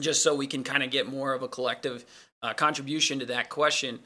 just 0.00 0.22
so 0.22 0.34
we 0.34 0.48
can 0.48 0.64
kind 0.64 0.82
of 0.82 0.90
get 0.90 1.06
more 1.06 1.32
of 1.32 1.42
a 1.42 1.48
collective 1.48 2.04
uh, 2.42 2.52
contribution 2.54 3.20
to 3.20 3.26
that 3.26 3.50
question. 3.50 4.00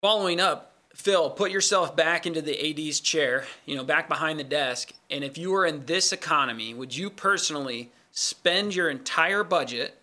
Following 0.00 0.40
up, 0.40 0.72
Phil, 0.94 1.28
put 1.30 1.50
yourself 1.50 1.94
back 1.94 2.26
into 2.26 2.40
the 2.40 2.88
AD's 2.88 3.00
chair, 3.00 3.44
you 3.66 3.76
know, 3.76 3.84
back 3.84 4.08
behind 4.08 4.38
the 4.38 4.44
desk. 4.44 4.92
And 5.10 5.22
if 5.22 5.36
you 5.36 5.50
were 5.50 5.66
in 5.66 5.84
this 5.84 6.12
economy, 6.12 6.72
would 6.72 6.96
you 6.96 7.10
personally 7.10 7.90
spend 8.10 8.74
your 8.74 8.90
entire 8.90 9.44
budget, 9.44 9.98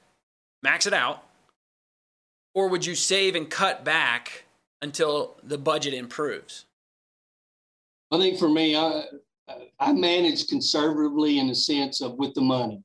max 0.63 0.85
it 0.85 0.93
out? 0.93 1.23
Or 2.53 2.67
would 2.67 2.85
you 2.85 2.95
save 2.95 3.35
and 3.35 3.49
cut 3.49 3.83
back 3.83 4.45
until 4.81 5.37
the 5.43 5.57
budget 5.57 5.93
improves? 5.93 6.65
I 8.11 8.17
think 8.17 8.39
for 8.39 8.49
me, 8.49 8.75
I, 8.75 9.03
I 9.79 9.93
manage 9.93 10.47
conservatively 10.47 11.39
in 11.39 11.47
the 11.47 11.55
sense 11.55 12.01
of 12.01 12.15
with 12.15 12.33
the 12.33 12.41
money. 12.41 12.83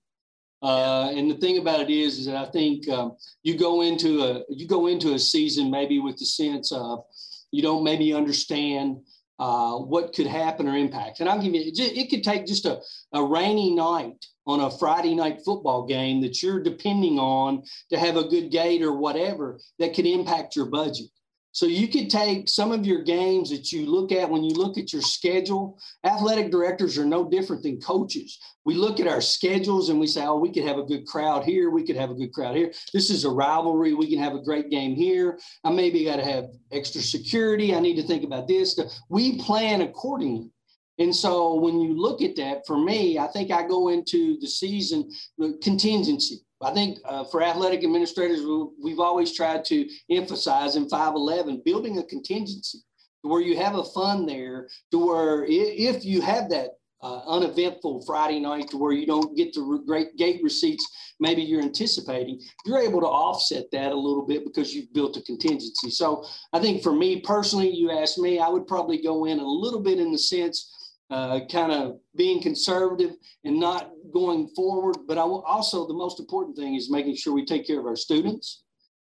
Uh, 0.63 1.11
and 1.15 1.31
the 1.31 1.37
thing 1.37 1.59
about 1.59 1.81
it 1.81 1.91
is, 1.91 2.19
is 2.19 2.27
that 2.27 2.37
I 2.37 2.51
think 2.51 2.89
um, 2.89 3.17
you 3.43 3.57
go 3.57 3.83
into 3.83 4.23
a 4.23 4.43
you 4.49 4.67
go 4.67 4.87
into 4.87 5.13
a 5.13 5.19
season 5.19 5.71
maybe 5.71 5.99
with 5.99 6.17
the 6.17 6.25
sense 6.25 6.73
of 6.73 7.05
you 7.51 7.61
don't 7.63 7.85
maybe 7.85 8.15
understand 8.15 8.97
uh, 9.39 9.75
what 9.75 10.15
could 10.15 10.27
happen 10.27 10.67
or 10.67 10.77
impact. 10.77 11.21
And 11.21 11.29
I'll 11.29 11.41
give 11.41 11.55
you 11.55 11.71
it 11.75 12.09
could 12.09 12.25
take 12.25 12.47
just 12.47 12.65
a, 12.65 12.81
a 13.13 13.23
rainy 13.23 13.75
night 13.75 14.25
on 14.47 14.61
a 14.61 14.71
Friday 14.71 15.15
night 15.15 15.41
football 15.45 15.87
game 15.87 16.21
that 16.23 16.43
you're 16.43 16.63
depending 16.63 17.19
on 17.19 17.63
to 17.91 17.99
have 17.99 18.17
a 18.17 18.29
good 18.29 18.51
gate 18.51 18.83
or 18.83 18.93
whatever 18.93 19.59
that 19.79 19.95
could 19.95 20.07
impact 20.07 20.57
your 20.57 20.67
budget. 20.67 21.07
So 21.55 21.67
you 21.67 21.87
could 21.87 22.11
take 22.11 22.49
some 22.49 22.73
of 22.73 22.85
your 22.85 23.03
games 23.03 23.49
that 23.51 23.71
you 23.71 23.87
look 23.87 24.11
at 24.11 24.29
when 24.29 24.43
you 24.43 24.57
look 24.57 24.77
at 24.77 24.93
your 24.93 25.03
schedule. 25.03 25.79
Athletic 26.03 26.51
directors 26.51 26.99
are 26.99 27.07
no 27.07 27.31
different 27.31 27.63
than 27.63 27.81
coaches. 27.81 28.41
We 28.65 28.75
look 28.75 28.99
at 28.99 29.07
our 29.07 29.21
schedules 29.21 29.89
and 29.89 30.01
we 30.01 30.09
say, 30.09 30.25
oh, 30.27 30.37
we 30.37 30.51
could 30.53 30.65
have 30.65 30.79
a 30.79 30.83
good 30.83 31.07
crowd 31.07 31.45
here. 31.45 31.71
We 31.71 31.85
could 31.85 31.95
have 31.95 32.11
a 32.11 32.15
good 32.15 32.33
crowd 32.33 32.57
here. 32.57 32.73
This 32.93 33.09
is 33.09 33.25
a 33.25 33.31
rivalry. 33.31 33.95
We 33.95 34.11
can 34.11 34.19
have 34.19 34.35
a 34.35 34.43
great 34.43 34.69
game 34.69 34.97
here. 34.97 35.39
I 35.63 35.71
maybe 35.71 36.05
got 36.05 36.17
to 36.17 36.25
have 36.25 36.47
extra 36.73 37.01
security. 37.01 37.73
I 37.73 37.79
need 37.79 37.97
to 37.97 38.03
think 38.03 38.25
about 38.25 38.49
this. 38.49 38.77
We 39.09 39.39
plan 39.39 39.83
accordingly. 39.83 40.51
And 40.99 41.15
so 41.15 41.55
when 41.55 41.81
you 41.81 41.95
look 41.95 42.23
at 42.23 42.37
that, 42.37 42.67
for 42.67 42.79
me, 42.79 43.19
I 43.19 43.27
think 43.29 43.51
I 43.51 43.67
go 43.67 43.89
into 43.89 44.39
the 44.41 44.47
season 44.47 45.11
the 45.39 45.59
contingency. 45.63 46.41
I 46.63 46.73
think 46.73 46.99
uh, 47.05 47.25
for 47.25 47.43
athletic 47.43 47.85
administrators, 47.85 48.41
we've 48.83 49.01
always 49.01 49.35
tried 49.35 49.65
to 49.67 49.89
emphasize 50.11 50.77
in 50.77 50.89
511 50.89 51.63
building 51.65 51.99
a 51.99 52.05
contingency 52.05 52.79
where 53.23 53.41
you 53.41 53.57
have 53.57 53.75
a 53.75 53.85
fund 53.85 54.29
there 54.29 54.69
to 54.91 54.99
where 54.99 55.45
if 55.49 56.05
you 56.05 56.21
have 56.21 56.49
that 56.51 56.71
uh, 57.03 57.21
uneventful 57.27 58.03
Friday 58.07 58.41
night 58.41 58.69
to 58.69 58.79
where 58.79 58.93
you 58.93 59.07
don't 59.07 59.37
get 59.37 59.53
the 59.53 59.83
great 59.87 60.17
gate 60.17 60.41
receipts 60.43 60.87
maybe 61.21 61.43
you're 61.43 61.63
anticipating, 61.63 62.41
you're 62.65 62.79
able 62.79 63.01
to 63.01 63.07
offset 63.07 63.71
that 63.73 63.93
a 63.93 63.97
little 63.97 64.27
bit 64.27 64.45
because 64.45 64.75
you've 64.75 64.93
built 64.93 65.17
a 65.17 65.23
contingency. 65.23 65.91
So 65.91 66.25
I 66.53 66.61
think 66.61 66.83
for 66.83 66.93
me 66.93 67.21
personally, 67.21 67.71
you 67.71 67.91
ask 67.91 68.19
me, 68.19 68.39
I 68.39 68.49
would 68.49 68.67
probably 68.67 69.01
go 69.01 69.27
in 69.27 69.39
a 69.39 69.47
little 69.47 69.81
bit 69.81 69.99
in 69.99 70.13
the 70.13 70.19
sense 70.19 70.84
uh, 71.15 71.39
kind 71.47 71.71
of 71.71 72.01
being 72.17 72.43
conservative 72.43 73.13
and 73.45 73.61
not 73.61 73.93
going 74.13 74.49
forward. 74.49 74.97
But 75.07 75.17
I 75.17 75.23
will 75.23 75.43
also, 75.43 75.87
the 75.87 75.95
most 75.95 76.19
important 76.19 76.57
thing 76.57 76.75
is 76.75 76.91
making 76.91 77.15
sure 77.15 77.33
we 77.33 77.45
take 77.45 77.65
care 77.65 77.79
of 77.79 77.87
our 77.87 77.95
students, 77.95 78.65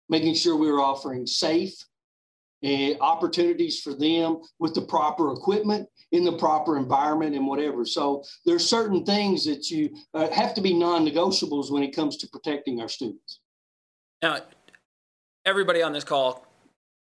making 0.09 0.33
sure 0.33 0.55
we're 0.55 0.81
offering 0.81 1.27
safe 1.27 1.75
uh, 2.65 2.97
opportunities 2.99 3.79
for 3.79 3.93
them 3.93 4.41
with 4.57 4.73
the 4.73 4.81
proper 4.81 5.33
equipment 5.33 5.87
in 6.11 6.23
the 6.23 6.35
proper 6.37 6.77
environment 6.77 7.35
and 7.35 7.45
whatever. 7.45 7.85
So 7.85 8.23
there's 8.43 8.67
certain 8.67 9.05
things 9.05 9.45
that 9.45 9.69
you 9.69 9.95
uh, 10.15 10.31
have 10.31 10.55
to 10.55 10.61
be 10.61 10.73
non-negotiables 10.73 11.69
when 11.69 11.83
it 11.83 11.95
comes 11.95 12.17
to 12.17 12.27
protecting 12.29 12.81
our 12.81 12.89
students. 12.89 13.41
Now, 14.23 14.39
everybody 15.45 15.83
on 15.83 15.93
this 15.93 16.03
call 16.03 16.48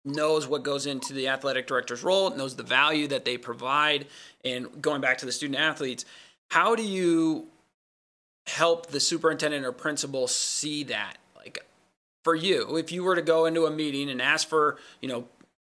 knows 0.05 0.47
what 0.47 0.63
goes 0.63 0.85
into 0.85 1.13
the 1.13 1.27
athletic 1.27 1.67
director's 1.67 2.03
role, 2.03 2.29
knows 2.31 2.55
the 2.55 2.63
value 2.63 3.07
that 3.07 3.25
they 3.25 3.37
provide, 3.37 4.07
and 4.45 4.81
going 4.81 5.01
back 5.01 5.17
to 5.19 5.25
the 5.25 5.31
student 5.31 5.59
athletes, 5.59 6.05
how 6.49 6.75
do 6.75 6.83
you 6.83 7.47
help 8.47 8.87
the 8.87 8.99
superintendent 8.99 9.65
or 9.65 9.71
principal 9.71 10.27
see 10.27 10.83
that? 10.83 11.17
Like 11.35 11.63
for 12.23 12.35
you, 12.35 12.77
if 12.77 12.91
you 12.91 13.03
were 13.03 13.15
to 13.15 13.21
go 13.21 13.45
into 13.45 13.65
a 13.65 13.71
meeting 13.71 14.09
and 14.09 14.21
ask 14.21 14.47
for, 14.47 14.77
you 15.01 15.09
know, 15.09 15.27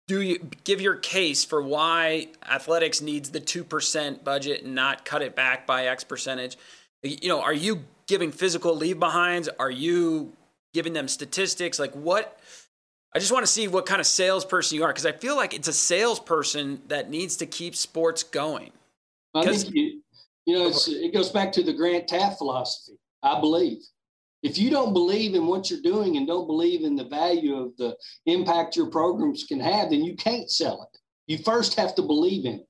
do 0.07 0.21
you 0.21 0.37
give 0.63 0.81
your 0.81 0.95
case 0.95 1.43
for 1.43 1.61
why 1.61 2.27
athletics 2.47 3.01
needs 3.01 3.31
the 3.31 3.41
2% 3.41 4.23
budget 4.23 4.63
and 4.63 4.75
not 4.75 5.03
cut 5.03 5.23
it 5.23 5.35
back 5.35 5.65
by 5.65 5.87
X 5.87 6.03
percentage? 6.03 6.57
You 7.01 7.27
know, 7.27 7.41
are 7.41 7.53
you 7.53 7.85
giving 8.07 8.31
physical 8.31 8.75
leave 8.75 8.99
behinds? 8.99 9.49
Are 9.59 9.71
you 9.71 10.33
giving 10.73 10.93
them 10.93 11.07
statistics? 11.07 11.79
Like 11.79 11.93
what? 11.93 12.39
I 13.15 13.19
just 13.19 13.31
want 13.31 13.45
to 13.45 13.51
see 13.51 13.69
what 13.69 13.85
kind 13.85 14.01
of 14.01 14.05
salesperson 14.05 14.75
you 14.75 14.83
are 14.83 14.89
because 14.89 15.05
I 15.05 15.13
feel 15.13 15.37
like 15.37 15.53
it's 15.53 15.69
a 15.69 15.73
salesperson 15.73 16.81
that 16.89 17.09
needs 17.09 17.37
to 17.37 17.45
keep 17.45 17.73
sports 17.73 18.23
going. 18.23 18.71
I 19.33 19.45
think 19.45 19.73
you, 19.73 20.01
you 20.45 20.59
know, 20.59 20.69
it 20.69 21.13
goes 21.13 21.29
back 21.29 21.53
to 21.53 21.63
the 21.63 21.71
Grant 21.71 22.09
Teaff 22.09 22.37
philosophy, 22.37 22.97
I 23.23 23.39
believe. 23.39 23.77
If 24.43 24.57
you 24.57 24.69
don't 24.69 24.91
believe 24.91 25.33
in 25.33 25.47
what 25.47 25.69
you're 25.69 25.81
doing 25.81 26.17
and 26.17 26.27
don't 26.27 26.45
believe 26.45 26.83
in 26.83 26.97
the 26.97 27.05
value 27.05 27.55
of 27.55 27.77
the 27.77 27.95
impact 28.25 28.75
your 28.75 28.87
programs 28.87 29.45
can 29.45 29.61
have, 29.61 29.91
then 29.91 30.03
you 30.03 30.17
can't 30.17 30.51
sell 30.51 30.83
it. 30.83 30.99
You 31.27 31.37
first 31.37 31.79
have 31.79 31.95
to 31.95 32.01
believe 32.01 32.45
in 32.45 32.55
it. 32.55 32.67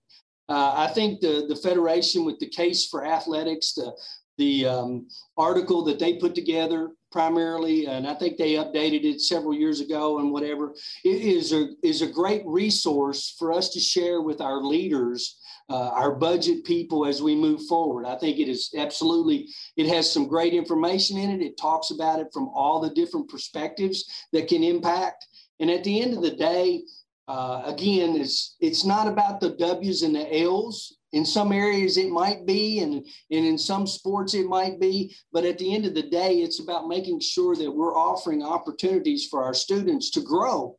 Uh, 0.47 0.73
I 0.77 0.93
think 0.93 1.21
the, 1.21 1.47
the 1.49 1.55
Federation, 1.55 2.23
with 2.23 2.38
the 2.38 2.49
case 2.49 2.88
for 2.88 3.03
athletics, 3.03 3.73
the, 3.73 3.91
the 4.38 4.67
um, 4.67 5.08
article 5.38 5.84
that 5.86 5.97
they 5.97 6.17
put 6.17 6.36
together 6.36 6.91
primarily, 7.15 7.88
and 7.88 8.06
I 8.06 8.13
think 8.13 8.36
they 8.36 8.56
updated 8.56 9.06
it 9.06 9.21
several 9.21 9.54
years 9.54 9.80
ago 9.80 10.19
and 10.19 10.34
whatever, 10.34 10.73
it 11.06 11.21
is 11.38 11.54
a, 11.54 11.69
is 11.82 12.01
a 12.01 12.08
great 12.08 12.43
resource 12.45 13.34
for 13.39 13.54
us 13.54 13.69
to 13.69 13.80
share 13.80 14.21
with 14.21 14.41
our 14.41 14.62
leaders 14.62 15.39
uh, 15.69 15.91
our 16.01 16.13
budget 16.13 16.65
people 16.65 17.06
as 17.06 17.21
we 17.21 17.34
move 17.34 17.65
forward. 17.67 18.06
I 18.06 18.17
think 18.17 18.38
it 18.38 18.49
is 18.49 18.69
absolutely, 18.78 19.47
it 19.78 19.88
has 19.88 20.12
some 20.12 20.28
great 20.28 20.54
information 20.54 21.17
in 21.17 21.30
it. 21.30 21.41
It 21.41 21.58
talks 21.58 21.89
about 21.89 22.19
it 22.19 22.28
from 22.34 22.49
all 22.49 22.82
the 22.82 22.93
different 22.93 23.30
perspectives 23.30 24.04
that 24.34 24.49
can 24.49 24.62
impact. 24.62 25.25
And 25.62 25.71
at 25.71 25.86
the 25.86 26.01
end 26.01 26.13
of 26.13 26.21
the 26.21 26.36
day, 26.36 26.82
uh, 27.30 27.62
again, 27.65 28.17
it's 28.17 28.56
it's 28.60 28.86
not 28.86 29.08
about 29.08 29.39
the 29.39 29.51
W's 29.51 30.04
and 30.04 30.13
the 30.13 30.43
L's. 30.43 30.97
In 31.15 31.25
some 31.25 31.51
areas, 31.51 31.97
it 31.97 32.10
might 32.10 32.45
be, 32.45 32.80
and, 32.80 32.93
and 33.32 33.45
in 33.45 33.58
some 33.58 33.88
sports, 33.88 34.34
it 34.34 34.47
might 34.47 34.80
be. 34.80 35.15
But 35.32 35.45
at 35.45 35.58
the 35.58 35.73
end 35.73 35.86
of 35.86 35.95
the 35.95 36.04
day, 36.04 36.36
it's 36.41 36.60
about 36.60 36.89
making 36.89 37.21
sure 37.21 37.56
that 37.56 37.71
we're 37.71 37.97
offering 37.97 38.43
opportunities 38.43 39.25
for 39.25 39.43
our 39.43 39.54
students 39.54 40.12
to 40.12 40.21
grow 40.21 40.78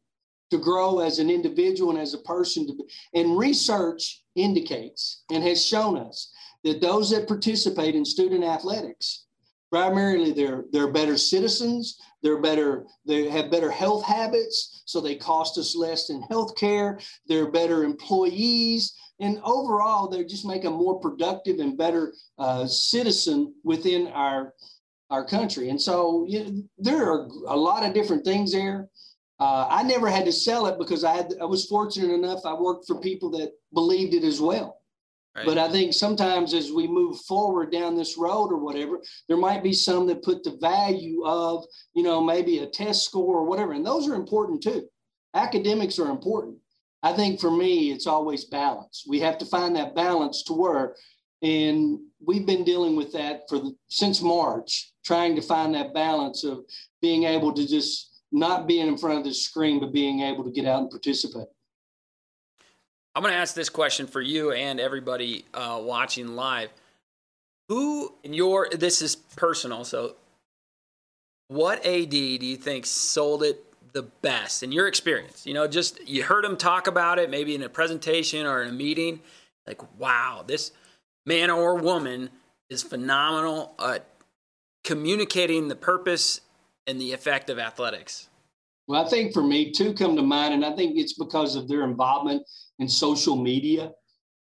to 0.50 0.58
grow 0.58 1.00
as 1.00 1.18
an 1.18 1.30
individual 1.30 1.90
and 1.90 1.98
as 1.98 2.14
a 2.14 2.18
person. 2.18 2.66
To, 2.66 2.86
and 3.14 3.38
research 3.38 4.22
indicates 4.34 5.24
and 5.30 5.42
has 5.42 5.64
shown 5.64 5.96
us 5.96 6.32
that 6.64 6.80
those 6.80 7.10
that 7.10 7.28
participate 7.28 7.94
in 7.94 8.04
student 8.04 8.44
athletics, 8.44 9.24
primarily 9.70 10.32
they're 10.32 10.64
they're 10.70 10.92
better 10.92 11.16
citizens, 11.16 11.98
they're 12.22 12.40
better, 12.40 12.84
they 13.06 13.28
have 13.28 13.50
better 13.50 13.70
health 13.70 14.04
habits, 14.04 14.82
so 14.84 15.00
they 15.00 15.16
cost 15.16 15.58
us 15.58 15.74
less 15.74 16.10
in 16.10 16.22
health 16.22 16.56
care, 16.56 17.00
they're 17.26 17.50
better 17.50 17.84
employees. 17.84 18.94
And 19.18 19.40
overall, 19.44 20.08
they 20.08 20.24
just 20.24 20.44
make 20.44 20.64
a 20.64 20.70
more 20.70 21.00
productive 21.00 21.58
and 21.58 21.78
better 21.78 22.12
uh, 22.38 22.66
citizen 22.66 23.54
within 23.64 24.08
our 24.08 24.52
our 25.08 25.24
country. 25.24 25.70
And 25.70 25.80
so 25.80 26.26
you 26.28 26.44
know, 26.44 26.62
there 26.78 27.10
are 27.10 27.28
a 27.46 27.56
lot 27.56 27.84
of 27.84 27.94
different 27.94 28.24
things 28.24 28.52
there. 28.52 28.88
Uh, 29.38 29.68
I 29.70 29.82
never 29.82 30.08
had 30.08 30.24
to 30.24 30.32
sell 30.32 30.66
it 30.66 30.78
because 30.78 31.04
I 31.04 31.14
had 31.14 31.34
I 31.40 31.44
was 31.44 31.66
fortunate 31.66 32.12
enough 32.12 32.40
I 32.44 32.54
worked 32.54 32.86
for 32.86 33.00
people 33.00 33.30
that 33.32 33.52
believed 33.72 34.14
it 34.14 34.24
as 34.24 34.40
well. 34.40 34.80
Right. 35.36 35.44
But 35.44 35.58
I 35.58 35.68
think 35.70 35.92
sometimes 35.92 36.54
as 36.54 36.72
we 36.72 36.86
move 36.86 37.20
forward 37.20 37.70
down 37.70 37.94
this 37.94 38.16
road 38.16 38.48
or 38.48 38.56
whatever, 38.56 39.02
there 39.28 39.36
might 39.36 39.62
be 39.62 39.74
some 39.74 40.06
that 40.06 40.22
put 40.22 40.42
the 40.42 40.56
value 40.62 41.26
of, 41.26 41.64
you 41.94 42.02
know, 42.02 42.22
maybe 42.22 42.60
a 42.60 42.66
test 42.66 43.04
score 43.04 43.36
or 43.36 43.44
whatever. 43.44 43.72
And 43.72 43.84
those 43.84 44.08
are 44.08 44.14
important 44.14 44.62
too. 44.62 44.88
Academics 45.34 45.98
are 45.98 46.08
important. 46.08 46.56
I 47.02 47.12
think 47.12 47.40
for 47.40 47.50
me, 47.50 47.92
it's 47.92 48.06
always 48.06 48.44
balance. 48.44 49.04
We 49.06 49.20
have 49.20 49.38
to 49.38 49.46
find 49.46 49.76
that 49.76 49.94
balance 49.94 50.42
to 50.44 50.52
where, 50.52 50.96
and 51.42 52.00
we've 52.24 52.46
been 52.46 52.64
dealing 52.64 52.96
with 52.96 53.12
that 53.12 53.42
for 53.48 53.58
the, 53.58 53.74
since 53.88 54.22
March, 54.22 54.92
trying 55.04 55.36
to 55.36 55.42
find 55.42 55.74
that 55.74 55.94
balance 55.94 56.42
of 56.42 56.64
being 57.00 57.24
able 57.24 57.52
to 57.52 57.66
just 57.66 58.22
not 58.32 58.66
being 58.66 58.88
in 58.88 58.98
front 58.98 59.18
of 59.18 59.24
the 59.24 59.32
screen, 59.32 59.80
but 59.80 59.92
being 59.92 60.20
able 60.20 60.44
to 60.44 60.50
get 60.50 60.66
out 60.66 60.80
and 60.80 60.90
participate. 60.90 61.46
I'm 63.14 63.22
going 63.22 63.32
to 63.32 63.38
ask 63.38 63.54
this 63.54 63.70
question 63.70 64.06
for 64.06 64.20
you 64.20 64.52
and 64.52 64.78
everybody 64.78 65.44
uh, 65.54 65.80
watching 65.82 66.36
live. 66.36 66.70
Who 67.68 68.14
in 68.22 68.34
your 68.34 68.68
this 68.70 69.00
is 69.00 69.16
personal, 69.16 69.84
so 69.84 70.16
what 71.48 71.84
AD 71.86 72.10
do 72.10 72.18
you 72.18 72.56
think 72.56 72.86
sold 72.86 73.42
it 73.42 73.64
the 73.92 74.02
best 74.02 74.62
in 74.62 74.72
your 74.72 74.88
experience? 74.88 75.46
You 75.46 75.54
know, 75.54 75.66
just 75.66 76.06
you 76.06 76.22
heard 76.22 76.44
him 76.44 76.56
talk 76.56 76.86
about 76.86 77.18
it, 77.18 77.30
maybe 77.30 77.54
in 77.54 77.62
a 77.62 77.68
presentation 77.68 78.46
or 78.46 78.62
in 78.62 78.68
a 78.68 78.72
meeting. 78.72 79.20
Like, 79.66 79.80
wow, 79.98 80.44
this 80.46 80.72
man 81.24 81.50
or 81.50 81.76
woman 81.76 82.30
is 82.70 82.82
phenomenal 82.82 83.74
at 83.78 84.06
communicating 84.84 85.68
the 85.68 85.76
purpose 85.76 86.40
and 86.86 87.00
the 87.00 87.12
effect 87.12 87.50
of 87.50 87.58
athletics? 87.58 88.28
Well, 88.86 89.04
I 89.04 89.08
think 89.08 89.34
for 89.34 89.42
me, 89.42 89.72
two 89.72 89.92
come 89.92 90.14
to 90.14 90.22
mind, 90.22 90.54
and 90.54 90.64
I 90.64 90.74
think 90.76 90.96
it's 90.96 91.14
because 91.14 91.56
of 91.56 91.66
their 91.66 91.82
involvement 91.82 92.46
in 92.78 92.88
social 92.88 93.36
media. 93.36 93.92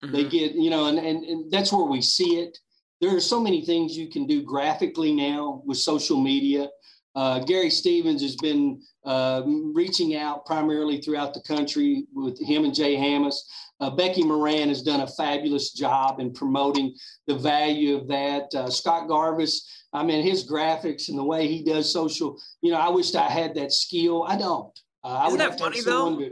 Mm-hmm. 0.04 0.14
They 0.14 0.24
get, 0.26 0.54
you 0.54 0.70
know, 0.70 0.86
and, 0.86 1.00
and, 1.00 1.24
and 1.26 1.52
that's 1.52 1.74
where 1.74 1.86
we 1.86 2.02
see 2.02 2.40
it. 2.40 2.58
There 3.02 3.16
are 3.16 3.20
so 3.20 3.40
many 3.42 3.66
things 3.66 3.98
you 3.98 4.10
can 4.10 4.28
do 4.28 4.44
graphically 4.44 5.12
now 5.12 5.64
with 5.66 5.78
social 5.80 6.22
media. 6.22 6.70
Uh, 7.16 7.40
Gary 7.40 7.70
Stevens 7.70 8.22
has 8.22 8.36
been 8.36 8.82
uh, 9.06 9.44
reaching 9.74 10.16
out 10.16 10.46
primarily 10.46 11.00
throughout 11.00 11.34
the 11.34 11.42
country 11.42 12.06
with 12.14 12.40
him 12.40 12.66
and 12.66 12.76
Jay 12.76 12.96
Hammes. 12.96 13.44
Uh, 13.80 13.90
Becky 13.90 14.24
Moran 14.24 14.70
has 14.70 14.82
done 14.82 15.02
a 15.02 15.08
fabulous 15.08 15.72
job 15.72 16.20
in 16.20 16.34
promoting 16.34 16.96
the 17.28 17.36
value 17.36 17.96
of 17.96 18.08
that. 18.08 18.54
Uh, 18.54 18.70
Scott 18.70 19.08
Garvis 19.08 19.60
I 19.96 20.04
mean, 20.04 20.24
his 20.24 20.50
graphics 20.50 21.08
and 21.08 21.18
the 21.18 21.24
way 21.24 21.48
he 21.48 21.64
does 21.64 21.92
social, 21.92 22.38
you 22.62 22.72
know, 22.72 22.78
I 22.78 22.90
wished 22.90 23.16
I 23.16 23.30
had 23.30 23.56
that 23.56 23.72
skill. 23.72 24.24
I 24.28 24.38
don't. 24.38 24.78
Uh, 25.04 25.26
Isn't 25.28 25.40
that 25.40 25.58
funny 25.58 25.82
though? 25.82 26.18
To, 26.18 26.32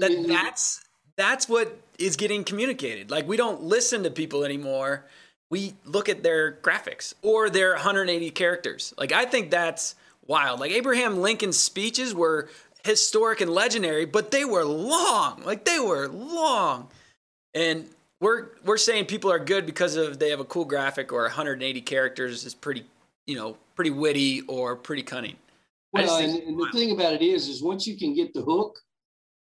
that 0.00 0.24
that's 0.26 0.84
that's 1.16 1.48
what 1.48 1.78
is 1.98 2.16
getting 2.16 2.42
communicated. 2.42 3.10
Like 3.10 3.28
we 3.28 3.36
don't 3.36 3.62
listen 3.62 4.02
to 4.02 4.10
people 4.10 4.44
anymore. 4.44 5.06
We 5.48 5.74
look 5.84 6.08
at 6.08 6.24
their 6.24 6.52
graphics 6.52 7.14
or 7.22 7.48
their 7.50 7.74
180 7.74 8.30
characters. 8.30 8.92
Like 8.98 9.12
I 9.12 9.26
think 9.26 9.50
that's 9.50 9.94
wild. 10.26 10.60
Like 10.60 10.72
Abraham 10.72 11.18
Lincoln's 11.18 11.58
speeches 11.58 12.14
were 12.14 12.48
historic 12.84 13.40
and 13.40 13.50
legendary, 13.50 14.04
but 14.04 14.30
they 14.30 14.44
were 14.44 14.64
long. 14.64 15.42
Like 15.44 15.64
they 15.64 15.78
were 15.78 16.08
long. 16.08 16.88
And 17.54 17.88
we're 18.20 18.48
we're 18.64 18.78
saying 18.78 19.06
people 19.06 19.30
are 19.30 19.38
good 19.38 19.66
because 19.66 19.96
of 19.96 20.18
they 20.18 20.30
have 20.30 20.40
a 20.40 20.44
cool 20.44 20.64
graphic 20.64 21.12
or 21.12 21.22
180 21.22 21.80
characters 21.82 22.44
is 22.44 22.54
pretty 22.54 22.84
you 23.26 23.36
know, 23.36 23.56
pretty 23.74 23.90
witty 23.90 24.42
or 24.42 24.76
pretty 24.76 25.02
cunning. 25.02 25.36
Well, 25.92 26.18
and, 26.18 26.34
and 26.34 26.58
the 26.58 26.68
thing 26.72 26.92
about 26.92 27.14
it 27.14 27.22
is, 27.22 27.48
is 27.48 27.62
once 27.62 27.86
you 27.86 27.96
can 27.96 28.14
get 28.14 28.34
the 28.34 28.42
hook, 28.42 28.76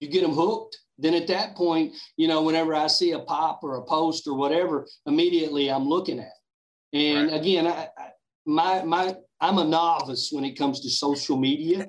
you 0.00 0.08
get 0.08 0.22
them 0.22 0.32
hooked. 0.32 0.78
Then 0.98 1.14
at 1.14 1.26
that 1.28 1.54
point, 1.54 1.94
you 2.16 2.28
know, 2.28 2.42
whenever 2.42 2.74
I 2.74 2.86
see 2.86 3.12
a 3.12 3.20
pop 3.20 3.60
or 3.62 3.76
a 3.76 3.82
post 3.84 4.26
or 4.26 4.34
whatever, 4.34 4.86
immediately 5.06 5.70
I'm 5.70 5.86
looking 5.86 6.18
at. 6.18 6.32
And 6.92 7.30
right. 7.30 7.40
again, 7.40 7.66
I, 7.66 7.88
I, 7.96 8.08
my 8.46 8.82
my 8.82 9.14
I'm 9.40 9.58
a 9.58 9.64
novice 9.64 10.30
when 10.32 10.44
it 10.44 10.58
comes 10.58 10.80
to 10.80 10.90
social 10.90 11.36
media. 11.36 11.88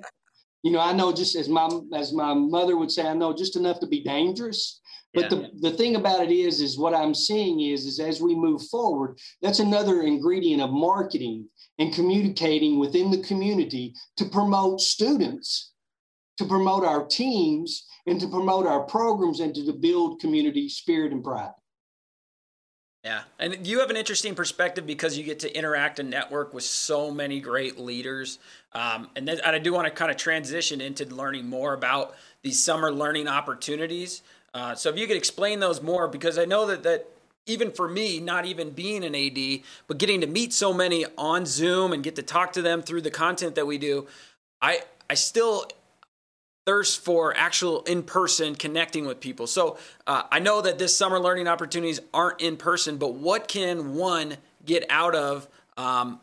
you 0.62 0.72
know, 0.72 0.80
I 0.80 0.92
know 0.92 1.12
just 1.12 1.36
as 1.36 1.48
my 1.48 1.68
as 1.94 2.12
my 2.12 2.34
mother 2.34 2.76
would 2.76 2.90
say, 2.90 3.06
I 3.06 3.14
know 3.14 3.34
just 3.34 3.56
enough 3.56 3.80
to 3.80 3.86
be 3.86 4.02
dangerous. 4.02 4.80
But 5.14 5.24
yeah. 5.24 5.28
the, 5.28 5.70
the 5.70 5.76
thing 5.76 5.96
about 5.96 6.22
it 6.22 6.30
is, 6.30 6.60
is 6.60 6.78
what 6.78 6.94
I'm 6.94 7.14
seeing 7.14 7.60
is, 7.60 7.84
is 7.84 8.00
as 8.00 8.22
we 8.22 8.34
move 8.34 8.62
forward, 8.68 9.18
that's 9.42 9.58
another 9.58 10.02
ingredient 10.02 10.62
of 10.62 10.70
marketing 10.70 11.48
and 11.78 11.92
communicating 11.92 12.78
within 12.78 13.10
the 13.10 13.22
community 13.22 13.94
to 14.16 14.24
promote 14.24 14.80
students, 14.80 15.72
to 16.38 16.46
promote 16.46 16.84
our 16.84 17.04
teams, 17.06 17.86
and 18.06 18.18
to 18.20 18.28
promote 18.28 18.66
our 18.66 18.84
programs 18.84 19.40
and 19.40 19.54
to 19.54 19.72
build 19.72 20.20
community 20.20 20.68
spirit 20.68 21.12
and 21.12 21.22
pride. 21.22 21.52
Yeah, 23.04 23.22
and 23.40 23.66
you 23.66 23.80
have 23.80 23.90
an 23.90 23.96
interesting 23.96 24.36
perspective 24.36 24.86
because 24.86 25.18
you 25.18 25.24
get 25.24 25.40
to 25.40 25.56
interact 25.56 25.98
and 25.98 26.08
network 26.08 26.54
with 26.54 26.62
so 26.62 27.10
many 27.10 27.40
great 27.40 27.76
leaders. 27.76 28.38
Um, 28.74 29.08
and 29.16 29.26
then 29.26 29.40
and 29.44 29.56
I 29.56 29.58
do 29.58 29.72
want 29.72 29.86
to 29.86 29.90
kind 29.90 30.10
of 30.10 30.16
transition 30.16 30.80
into 30.80 31.04
learning 31.06 31.48
more 31.48 31.74
about 31.74 32.14
these 32.42 32.62
summer 32.62 32.92
learning 32.92 33.26
opportunities. 33.26 34.22
Uh, 34.54 34.76
so 34.76 34.88
if 34.88 34.96
you 34.96 35.08
could 35.08 35.16
explain 35.16 35.58
those 35.58 35.82
more, 35.82 36.06
because 36.06 36.38
I 36.38 36.44
know 36.44 36.66
that 36.66 36.84
that 36.84 37.08
even 37.46 37.72
for 37.72 37.88
me, 37.88 38.20
not 38.20 38.44
even 38.44 38.70
being 38.70 39.02
an 39.02 39.16
AD, 39.16 39.64
but 39.88 39.98
getting 39.98 40.20
to 40.20 40.28
meet 40.28 40.52
so 40.52 40.72
many 40.72 41.04
on 41.18 41.44
Zoom 41.44 41.92
and 41.92 42.04
get 42.04 42.14
to 42.16 42.22
talk 42.22 42.52
to 42.52 42.62
them 42.62 42.82
through 42.82 43.00
the 43.00 43.10
content 43.10 43.56
that 43.56 43.66
we 43.66 43.78
do, 43.78 44.06
I 44.60 44.82
I 45.10 45.14
still 45.14 45.66
thirst 46.66 47.04
for 47.04 47.36
actual 47.36 47.82
in 47.82 48.02
person 48.02 48.54
connecting 48.54 49.06
with 49.06 49.20
people. 49.20 49.46
So 49.46 49.78
uh, 50.06 50.22
I 50.30 50.38
know 50.38 50.62
that 50.62 50.78
this 50.78 50.96
summer 50.96 51.18
learning 51.18 51.48
opportunities 51.48 52.00
aren't 52.14 52.40
in 52.40 52.56
person, 52.56 52.96
but 52.98 53.14
what 53.14 53.48
can 53.48 53.94
one 53.94 54.36
get 54.64 54.84
out 54.88 55.14
of 55.14 55.48
um, 55.76 56.20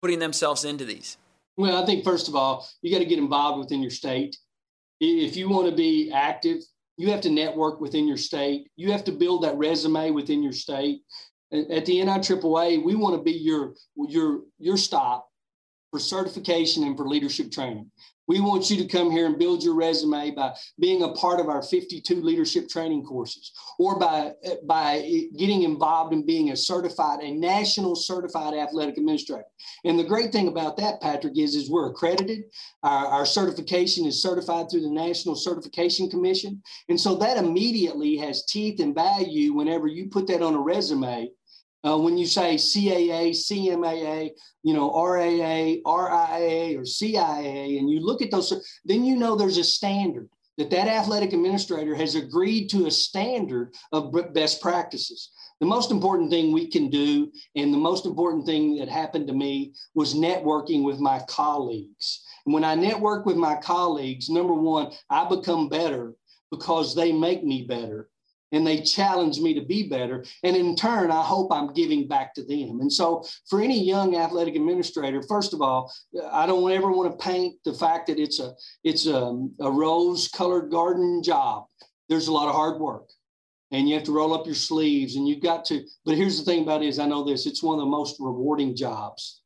putting 0.00 0.18
themselves 0.18 0.64
into 0.64 0.84
these? 0.84 1.16
Well, 1.56 1.82
I 1.82 1.86
think 1.86 2.04
first 2.04 2.28
of 2.28 2.34
all, 2.34 2.66
you 2.80 2.90
got 2.90 2.98
to 2.98 3.04
get 3.04 3.18
involved 3.18 3.58
within 3.58 3.82
your 3.82 3.90
state. 3.90 4.36
If 5.00 5.36
you 5.36 5.48
want 5.48 5.68
to 5.68 5.76
be 5.76 6.10
active, 6.12 6.58
you 6.96 7.10
have 7.10 7.20
to 7.22 7.30
network 7.30 7.80
within 7.80 8.06
your 8.06 8.16
state. 8.16 8.68
You 8.76 8.92
have 8.92 9.04
to 9.04 9.12
build 9.12 9.44
that 9.44 9.56
resume 9.56 10.10
within 10.10 10.42
your 10.42 10.52
state. 10.52 11.02
At 11.52 11.84
the 11.84 11.98
NIAAA, 11.98 12.82
we 12.82 12.94
want 12.94 13.16
to 13.16 13.22
be 13.22 13.32
your 13.32 13.74
your 13.96 14.40
your 14.58 14.76
stop 14.76 15.28
for 15.90 15.98
certification 15.98 16.84
and 16.84 16.96
for 16.96 17.06
leadership 17.06 17.52
training. 17.52 17.90
We 18.28 18.40
want 18.40 18.70
you 18.70 18.76
to 18.76 18.86
come 18.86 19.10
here 19.10 19.26
and 19.26 19.38
build 19.38 19.62
your 19.62 19.74
resume 19.74 20.30
by 20.30 20.54
being 20.78 21.02
a 21.02 21.12
part 21.12 21.40
of 21.40 21.48
our 21.48 21.62
52 21.62 22.22
leadership 22.22 22.68
training 22.68 23.04
courses 23.04 23.52
or 23.78 23.98
by, 23.98 24.32
by 24.64 25.28
getting 25.36 25.62
involved 25.62 26.12
in 26.12 26.24
being 26.24 26.50
a 26.50 26.56
certified, 26.56 27.20
a 27.20 27.32
national 27.32 27.96
certified 27.96 28.54
athletic 28.54 28.96
administrator. 28.96 29.46
And 29.84 29.98
the 29.98 30.04
great 30.04 30.32
thing 30.32 30.48
about 30.48 30.76
that, 30.76 31.00
Patrick, 31.00 31.36
is, 31.36 31.54
is 31.56 31.70
we're 31.70 31.90
accredited. 31.90 32.44
Our, 32.82 33.06
our 33.06 33.26
certification 33.26 34.06
is 34.06 34.22
certified 34.22 34.70
through 34.70 34.82
the 34.82 34.90
National 34.90 35.34
Certification 35.34 36.08
Commission. 36.08 36.62
And 36.88 37.00
so 37.00 37.16
that 37.16 37.38
immediately 37.38 38.16
has 38.18 38.44
teeth 38.44 38.80
and 38.80 38.94
value 38.94 39.52
whenever 39.52 39.88
you 39.88 40.08
put 40.08 40.26
that 40.28 40.42
on 40.42 40.54
a 40.54 40.60
resume 40.60 41.30
uh, 41.84 41.98
when 41.98 42.16
you 42.16 42.26
say 42.26 42.54
CAA, 42.54 43.30
CMAA, 43.30 44.30
you 44.62 44.74
know, 44.74 44.92
RAA, 44.92 45.80
RIA, 45.84 46.78
or 46.78 46.84
CIA, 46.84 47.78
and 47.78 47.90
you 47.90 48.00
look 48.00 48.22
at 48.22 48.30
those, 48.30 48.52
then 48.84 49.04
you 49.04 49.16
know 49.16 49.34
there's 49.34 49.58
a 49.58 49.64
standard 49.64 50.28
that 50.58 50.70
that 50.70 50.88
athletic 50.88 51.32
administrator 51.32 51.94
has 51.94 52.14
agreed 52.14 52.68
to 52.68 52.86
a 52.86 52.90
standard 52.90 53.74
of 53.90 54.14
best 54.32 54.60
practices. 54.60 55.30
The 55.60 55.66
most 55.66 55.90
important 55.90 56.30
thing 56.30 56.52
we 56.52 56.68
can 56.68 56.90
do, 56.90 57.30
and 57.56 57.72
the 57.72 57.78
most 57.78 58.04
important 58.04 58.46
thing 58.46 58.76
that 58.76 58.88
happened 58.88 59.26
to 59.28 59.32
me, 59.32 59.72
was 59.94 60.14
networking 60.14 60.84
with 60.84 60.98
my 61.00 61.20
colleagues. 61.28 62.22
And 62.44 62.52
when 62.52 62.64
I 62.64 62.74
network 62.74 63.26
with 63.26 63.36
my 63.36 63.56
colleagues, 63.56 64.28
number 64.28 64.54
one, 64.54 64.92
I 65.08 65.28
become 65.28 65.68
better 65.68 66.14
because 66.50 66.94
they 66.94 67.12
make 67.12 67.44
me 67.44 67.62
better 67.62 68.10
and 68.52 68.66
they 68.66 68.80
challenge 68.80 69.40
me 69.40 69.54
to 69.54 69.62
be 69.62 69.88
better. 69.88 70.24
And 70.42 70.54
in 70.54 70.76
turn, 70.76 71.10
I 71.10 71.22
hope 71.22 71.50
I'm 71.50 71.72
giving 71.72 72.06
back 72.06 72.34
to 72.34 72.42
them. 72.42 72.80
And 72.80 72.92
so, 72.92 73.24
for 73.48 73.60
any 73.60 73.82
young 73.82 74.14
athletic 74.16 74.54
administrator, 74.54 75.22
first 75.22 75.54
of 75.54 75.62
all, 75.62 75.92
I 76.30 76.46
don't 76.46 76.70
ever 76.70 76.92
want 76.92 77.18
to 77.18 77.24
paint 77.24 77.56
the 77.64 77.74
fact 77.74 78.06
that 78.06 78.18
it's 78.18 78.38
a 78.38 78.52
it's 78.84 79.06
a, 79.06 79.48
a 79.60 79.70
rose-colored 79.70 80.70
garden 80.70 81.22
job. 81.22 81.66
There's 82.08 82.28
a 82.28 82.32
lot 82.32 82.48
of 82.48 82.54
hard 82.54 82.80
work, 82.80 83.08
and 83.70 83.88
you 83.88 83.94
have 83.94 84.04
to 84.04 84.12
roll 84.12 84.34
up 84.34 84.46
your 84.46 84.54
sleeves, 84.54 85.16
and 85.16 85.26
you've 85.26 85.42
got 85.42 85.64
to. 85.66 85.84
But 86.04 86.16
here's 86.16 86.38
the 86.38 86.44
thing 86.44 86.62
about 86.62 86.82
it: 86.82 86.88
is 86.88 86.98
I 86.98 87.06
know 87.06 87.24
this. 87.24 87.46
It's 87.46 87.62
one 87.62 87.78
of 87.78 87.80
the 87.80 87.90
most 87.90 88.16
rewarding 88.20 88.76
jobs 88.76 89.40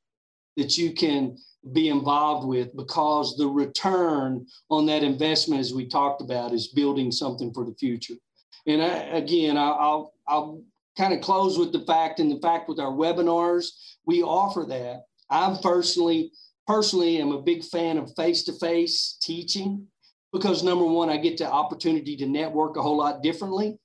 that 0.56 0.76
you 0.76 0.92
can 0.92 1.36
be 1.72 1.88
involved 1.88 2.46
with 2.46 2.74
because 2.76 3.36
the 3.36 3.46
return 3.46 4.46
on 4.70 4.86
that 4.86 5.02
investment, 5.02 5.60
as 5.60 5.74
we 5.74 5.86
talked 5.86 6.22
about, 6.22 6.52
is 6.52 6.68
building 6.68 7.10
something 7.12 7.52
for 7.52 7.64
the 7.64 7.74
future. 7.74 8.14
And 8.66 8.82
I, 8.82 8.92
again, 9.16 9.56
I'll, 9.56 10.12
I'll 10.26 10.62
kind 10.96 11.12
of 11.12 11.20
close 11.20 11.58
with 11.58 11.72
the 11.72 11.84
fact 11.86 12.20
and 12.20 12.30
the 12.30 12.40
fact 12.40 12.68
with 12.68 12.80
our 12.80 12.92
webinars, 12.92 13.68
we 14.06 14.22
offer 14.22 14.64
that. 14.68 15.04
I 15.30 15.56
personally, 15.62 16.32
personally 16.66 17.20
am 17.20 17.32
a 17.32 17.42
big 17.42 17.64
fan 17.64 17.98
of 17.98 18.14
face-to-face 18.16 19.18
teaching 19.20 19.86
because 20.32 20.62
number 20.62 20.84
one, 20.84 21.08
I 21.08 21.16
get 21.16 21.38
the 21.38 21.50
opportunity 21.50 22.16
to 22.16 22.26
network 22.26 22.76
a 22.76 22.82
whole 22.82 22.98
lot 22.98 23.22
differently. 23.22 23.78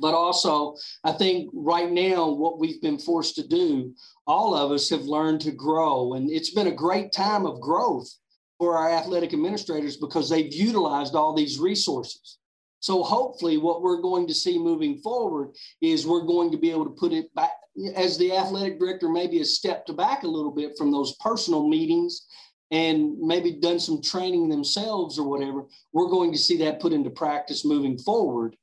But 0.00 0.14
also, 0.14 0.74
I 1.04 1.12
think 1.12 1.48
right 1.54 1.90
now, 1.90 2.28
what 2.28 2.58
we've 2.58 2.82
been 2.82 2.98
forced 2.98 3.36
to 3.36 3.46
do, 3.46 3.94
all 4.26 4.54
of 4.54 4.72
us 4.72 4.90
have 4.90 5.02
learned 5.02 5.40
to 5.42 5.52
grow. 5.52 6.14
And 6.14 6.28
it's 6.30 6.50
been 6.50 6.66
a 6.66 6.74
great 6.74 7.12
time 7.12 7.46
of 7.46 7.60
growth 7.60 8.12
for 8.58 8.76
our 8.76 8.90
athletic 8.90 9.32
administrators 9.32 9.96
because 9.96 10.28
they've 10.28 10.52
utilized 10.52 11.14
all 11.14 11.34
these 11.34 11.60
resources. 11.60 12.38
So 12.86 13.02
hopefully, 13.02 13.56
what 13.56 13.82
we're 13.82 14.00
going 14.00 14.28
to 14.28 14.32
see 14.32 14.60
moving 14.60 14.98
forward 14.98 15.56
is 15.82 16.06
we're 16.06 16.24
going 16.24 16.52
to 16.52 16.56
be 16.56 16.70
able 16.70 16.84
to 16.84 16.92
put 16.92 17.12
it 17.12 17.34
back 17.34 17.50
as 17.96 18.16
the 18.16 18.32
athletic 18.32 18.78
director 18.78 19.08
maybe 19.08 19.38
has 19.38 19.56
stepped 19.56 19.94
back 19.96 20.22
a 20.22 20.28
little 20.28 20.52
bit 20.52 20.78
from 20.78 20.92
those 20.92 21.16
personal 21.16 21.68
meetings 21.68 22.28
and 22.70 23.18
maybe 23.18 23.54
done 23.54 23.80
some 23.80 24.00
training 24.00 24.48
themselves 24.48 25.18
or 25.18 25.28
whatever. 25.28 25.64
We're 25.92 26.10
going 26.10 26.30
to 26.30 26.38
see 26.38 26.58
that 26.58 26.78
put 26.78 26.92
into 26.92 27.10
practice 27.10 27.64
moving 27.64 27.98
forward. 27.98 28.54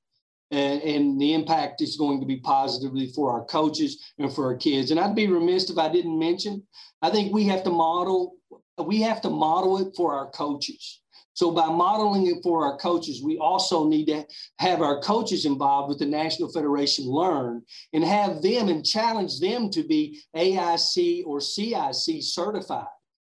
And, 0.52 0.82
and 0.84 1.20
the 1.20 1.34
impact 1.34 1.82
is 1.82 1.98
going 1.98 2.22
to 2.22 2.26
be 2.26 2.38
positively 2.38 3.12
for 3.14 3.30
our 3.30 3.44
coaches 3.44 4.14
and 4.20 4.34
for 4.34 4.46
our 4.46 4.56
kids. 4.56 4.92
And 4.92 5.02
I'd 5.02 5.16
be 5.16 5.28
remiss 5.28 5.70
if 5.70 5.78
I 5.78 5.90
didn't 5.90 6.18
mention, 6.18 6.64
I 7.02 7.10
think 7.10 7.34
we 7.34 7.44
have 7.48 7.64
to 7.66 7.72
model, 7.72 8.36
we 8.82 9.02
have 9.02 9.20
to 9.24 9.30
model 9.30 9.80
it 9.80 9.94
for 9.98 10.14
our 10.14 10.30
coaches 10.30 11.02
so 11.34 11.52
by 11.52 11.66
modeling 11.66 12.28
it 12.28 12.44
for 12.44 12.66
our 12.66 12.78
coaches, 12.78 13.22
we 13.24 13.38
also 13.38 13.88
need 13.88 14.06
to 14.06 14.26
have 14.60 14.82
our 14.82 15.02
coaches 15.02 15.46
involved 15.46 15.90
with 15.90 16.00
the 16.00 16.06
National 16.06 16.52
Federation 16.52 17.06
Learn 17.06 17.64
and 17.94 18.04
have 18.04 18.42
them 18.42 18.70
and 18.70 18.86
challenge 18.86 19.40
them 19.40 19.70
to 19.72 19.84
be 19.84 20.22
AIC 20.36 21.26
or 21.26 21.42
CIC 21.42 22.22
certified. 22.22 22.88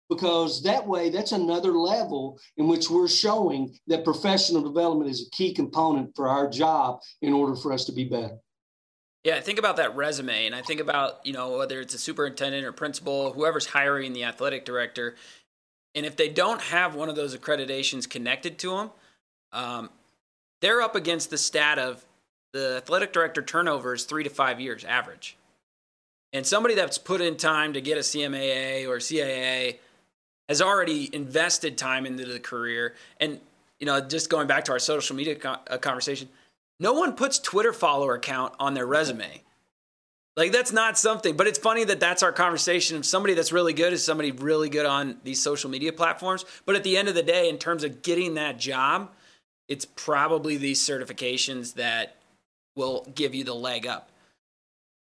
Because 0.08 0.62
that 0.62 0.86
way, 0.86 1.10
that's 1.10 1.32
another 1.32 1.72
level 1.72 2.40
in 2.56 2.66
which 2.66 2.88
we're 2.88 3.08
showing 3.08 3.76
that 3.88 4.04
professional 4.04 4.62
development 4.62 5.10
is 5.10 5.26
a 5.26 5.36
key 5.36 5.52
component 5.52 6.16
for 6.16 6.28
our 6.28 6.48
job 6.48 7.00
in 7.20 7.34
order 7.34 7.54
for 7.54 7.74
us 7.74 7.84
to 7.84 7.92
be 7.92 8.04
better. 8.04 8.38
Yeah, 9.24 9.36
I 9.36 9.40
think 9.40 9.58
about 9.58 9.76
that 9.76 9.96
resume 9.96 10.46
and 10.46 10.54
I 10.54 10.62
think 10.62 10.80
about, 10.80 11.26
you 11.26 11.34
know, 11.34 11.58
whether 11.58 11.80
it's 11.80 11.92
a 11.92 11.98
superintendent 11.98 12.64
or 12.64 12.72
principal, 12.72 13.32
whoever's 13.32 13.66
hiring 13.66 14.14
the 14.14 14.24
athletic 14.24 14.64
director, 14.64 15.16
and 15.98 16.06
if 16.06 16.14
they 16.14 16.28
don't 16.28 16.60
have 16.60 16.94
one 16.94 17.08
of 17.08 17.16
those 17.16 17.36
accreditations 17.36 18.08
connected 18.08 18.56
to 18.58 18.70
them, 18.70 18.90
um, 19.52 19.90
they're 20.60 20.80
up 20.80 20.94
against 20.94 21.28
the 21.28 21.36
stat 21.36 21.76
of 21.76 22.04
the 22.52 22.76
athletic 22.76 23.12
director 23.12 23.42
turnover 23.42 23.94
is 23.94 24.04
three 24.04 24.22
to 24.22 24.30
five 24.30 24.60
years 24.60 24.84
average. 24.84 25.36
And 26.32 26.46
somebody 26.46 26.76
that's 26.76 26.98
put 26.98 27.20
in 27.20 27.36
time 27.36 27.72
to 27.72 27.80
get 27.80 27.98
a 27.98 28.02
CMAA 28.02 28.86
or 28.86 28.98
CAA 28.98 29.78
has 30.48 30.62
already 30.62 31.12
invested 31.12 31.76
time 31.76 32.06
into 32.06 32.24
the 32.24 32.38
career. 32.38 32.94
And, 33.18 33.40
you 33.80 33.86
know, 33.86 34.00
just 34.00 34.30
going 34.30 34.46
back 34.46 34.66
to 34.66 34.72
our 34.72 34.78
social 34.78 35.16
media 35.16 35.36
uh, 35.42 35.78
conversation, 35.78 36.28
no 36.78 36.92
one 36.92 37.14
puts 37.14 37.40
Twitter 37.40 37.72
follower 37.72 38.20
count 38.20 38.54
on 38.60 38.74
their 38.74 38.86
resume. 38.86 39.42
Like 40.38 40.52
that's 40.52 40.70
not 40.70 40.96
something, 40.96 41.36
but 41.36 41.48
it's 41.48 41.58
funny 41.58 41.82
that 41.82 41.98
that's 41.98 42.22
our 42.22 42.30
conversation. 42.30 43.02
Somebody 43.02 43.34
that's 43.34 43.50
really 43.50 43.72
good 43.72 43.92
is 43.92 44.04
somebody 44.04 44.30
really 44.30 44.68
good 44.68 44.86
on 44.86 45.16
these 45.24 45.42
social 45.42 45.68
media 45.68 45.92
platforms. 45.92 46.44
But 46.64 46.76
at 46.76 46.84
the 46.84 46.96
end 46.96 47.08
of 47.08 47.16
the 47.16 47.24
day, 47.24 47.48
in 47.48 47.58
terms 47.58 47.82
of 47.82 48.02
getting 48.02 48.34
that 48.34 48.56
job, 48.56 49.10
it's 49.66 49.84
probably 49.84 50.56
these 50.56 50.78
certifications 50.78 51.74
that 51.74 52.18
will 52.76 53.04
give 53.16 53.34
you 53.34 53.42
the 53.42 53.52
leg 53.52 53.84
up. 53.84 54.10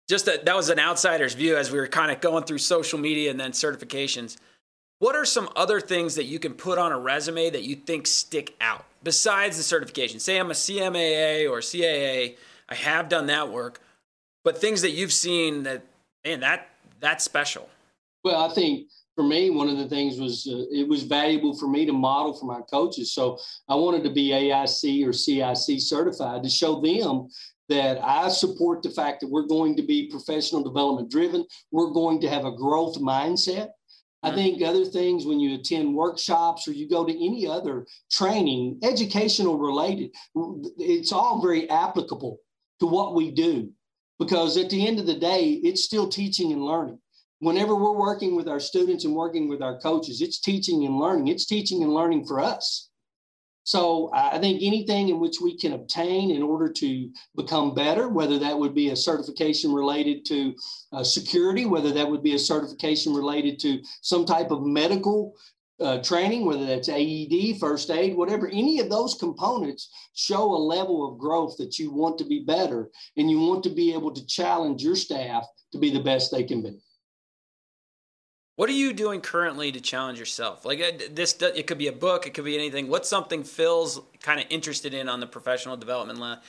Just 0.07 0.27
that 0.27 0.45
that 0.45 0.55
was 0.55 0.69
an 0.69 0.77
outsider's 0.77 1.33
view 1.33 1.57
as 1.57 1.71
we 1.71 1.79
were 1.79 1.87
kind 1.87 2.11
of 2.11 2.21
going 2.21 2.43
through 2.43 2.59
social 2.59 2.99
media 2.99 3.31
and 3.31 3.39
then 3.39 3.53
certifications. 3.53 4.37
What 4.99 5.15
are 5.15 5.25
some 5.25 5.49
other 5.55 5.81
things 5.81 6.13
that 6.13 6.25
you 6.25 6.37
can 6.37 6.53
put 6.53 6.77
on 6.77 6.91
a 6.91 6.99
resume 6.99 7.49
that 7.49 7.63
you 7.63 7.75
think 7.75 8.05
stick 8.05 8.55
out 8.61 8.85
besides 9.01 9.57
the 9.57 9.63
certification? 9.63 10.19
Say 10.19 10.37
I'm 10.37 10.51
a 10.51 10.53
CMAA 10.53 11.49
or 11.49 11.57
CAA, 11.57 12.35
I 12.69 12.75
have 12.75 13.09
done 13.09 13.25
that 13.25 13.49
work 13.49 13.79
but 14.43 14.57
things 14.57 14.81
that 14.81 14.91
you've 14.91 15.13
seen 15.13 15.63
that 15.63 15.83
man 16.25 16.39
that 16.41 16.69
that's 16.99 17.23
special 17.23 17.69
well 18.23 18.49
i 18.49 18.53
think 18.53 18.87
for 19.15 19.23
me 19.23 19.49
one 19.49 19.69
of 19.69 19.77
the 19.77 19.87
things 19.87 20.19
was 20.19 20.47
uh, 20.51 20.65
it 20.71 20.87
was 20.87 21.03
valuable 21.03 21.57
for 21.57 21.67
me 21.67 21.85
to 21.85 21.93
model 21.93 22.33
for 22.33 22.45
my 22.45 22.61
coaches 22.69 23.13
so 23.13 23.37
i 23.69 23.75
wanted 23.75 24.03
to 24.03 24.09
be 24.09 24.31
aic 24.31 25.07
or 25.07 25.13
cic 25.13 25.81
certified 25.81 26.43
to 26.43 26.49
show 26.49 26.81
them 26.81 27.27
that 27.69 27.97
I 28.03 28.27
support 28.27 28.83
the 28.83 28.89
fact 28.89 29.21
that 29.21 29.29
we're 29.29 29.47
going 29.47 29.75
to 29.77 29.83
be 29.83 30.09
professional 30.09 30.63
development 30.63 31.09
driven. 31.09 31.45
We're 31.71 31.91
going 31.91 32.19
to 32.21 32.29
have 32.29 32.45
a 32.45 32.55
growth 32.55 32.99
mindset. 32.99 33.69
I 34.21 34.27
mm-hmm. 34.27 34.35
think 34.35 34.61
other 34.61 34.85
things 34.85 35.25
when 35.25 35.39
you 35.39 35.55
attend 35.55 35.95
workshops 35.95 36.67
or 36.67 36.73
you 36.73 36.89
go 36.89 37.05
to 37.05 37.11
any 37.11 37.47
other 37.47 37.85
training, 38.11 38.79
educational 38.83 39.57
related, 39.57 40.11
it's 40.77 41.11
all 41.11 41.41
very 41.41 41.69
applicable 41.69 42.37
to 42.79 42.85
what 42.85 43.15
we 43.15 43.31
do 43.31 43.71
because 44.23 44.57
at 44.57 44.69
the 44.69 44.87
end 44.87 44.99
of 44.99 45.05
the 45.05 45.19
day, 45.19 45.59
it's 45.63 45.83
still 45.83 46.07
teaching 46.07 46.53
and 46.53 46.63
learning. 46.63 46.97
Whenever 47.39 47.75
we're 47.75 47.97
working 47.97 48.35
with 48.35 48.47
our 48.47 48.59
students 48.59 49.03
and 49.03 49.13
working 49.13 49.49
with 49.49 49.61
our 49.61 49.77
coaches, 49.79 50.21
it's 50.21 50.39
teaching 50.39 50.85
and 50.85 50.97
learning. 50.97 51.27
It's 51.27 51.45
teaching 51.45 51.83
and 51.83 51.93
learning 51.93 52.25
for 52.25 52.39
us. 52.39 52.89
So 53.65 54.11
I 54.13 54.39
think 54.39 54.61
anything 54.61 55.09
in 55.09 55.19
which 55.19 55.37
we 55.41 55.57
can 55.57 55.73
obtain 55.73 56.31
in 56.31 56.41
order 56.41 56.71
to 56.71 57.09
become 57.35 57.75
better, 57.75 58.07
whether 58.07 58.39
that 58.39 58.57
would 58.57 58.73
be 58.73 58.89
a 58.89 58.95
certification 58.95 59.73
related 59.73 60.25
to 60.25 60.55
uh, 60.93 61.03
security, 61.03 61.65
whether 61.65 61.91
that 61.91 62.09
would 62.09 62.23
be 62.23 62.35
a 62.35 62.39
certification 62.39 63.13
related 63.13 63.59
to 63.59 63.81
some 64.01 64.25
type 64.25 64.51
of 64.51 64.65
medical 64.65 65.33
uh, 65.83 66.01
training, 66.01 66.45
whether 66.45 66.65
that's 66.65 66.89
AED, 66.89 67.59
first 67.59 67.91
aid, 67.91 68.15
whatever, 68.15 68.47
any 68.47 68.79
of 68.79 68.89
those 68.89 69.15
components 69.15 69.89
show 70.13 70.43
a 70.43 70.57
level 70.57 71.07
of 71.07 71.19
growth 71.19 71.57
that 71.57 71.77
you 71.77 71.91
want 71.91 72.17
to 72.17 72.23
be 72.23 72.43
better 72.45 72.89
and 73.17 73.29
you 73.29 73.39
want 73.39 73.63
to 73.63 73.69
be 73.69 73.93
able 73.93 74.11
to 74.11 74.25
challenge 74.25 74.81
your 74.81 74.95
staff 74.95 75.45
to 75.71 75.77
be 75.77 75.91
the 75.91 75.99
best 75.99 76.31
they 76.31 76.43
can 76.43 76.61
be. 76.61 76.79
What 78.55 78.69
are 78.69 78.73
you 78.73 78.93
doing 78.93 79.19
currently 79.19 79.71
to 79.71 79.81
challenge 79.81 80.19
yourself? 80.19 80.63
Like 80.63 80.79
uh, 80.79 80.91
this, 81.11 81.35
it 81.41 81.65
could 81.67 81.79
be 81.79 81.87
a 81.87 81.93
book, 81.93 82.27
it 82.27 82.33
could 82.33 82.45
be 82.45 82.55
anything. 82.55 82.87
What's 82.87 83.09
something 83.09 83.43
Phil's 83.43 83.99
kind 84.21 84.39
of 84.39 84.45
interested 84.49 84.93
in 84.93 85.09
on 85.09 85.19
the 85.19 85.27
professional 85.27 85.75
development 85.75 86.39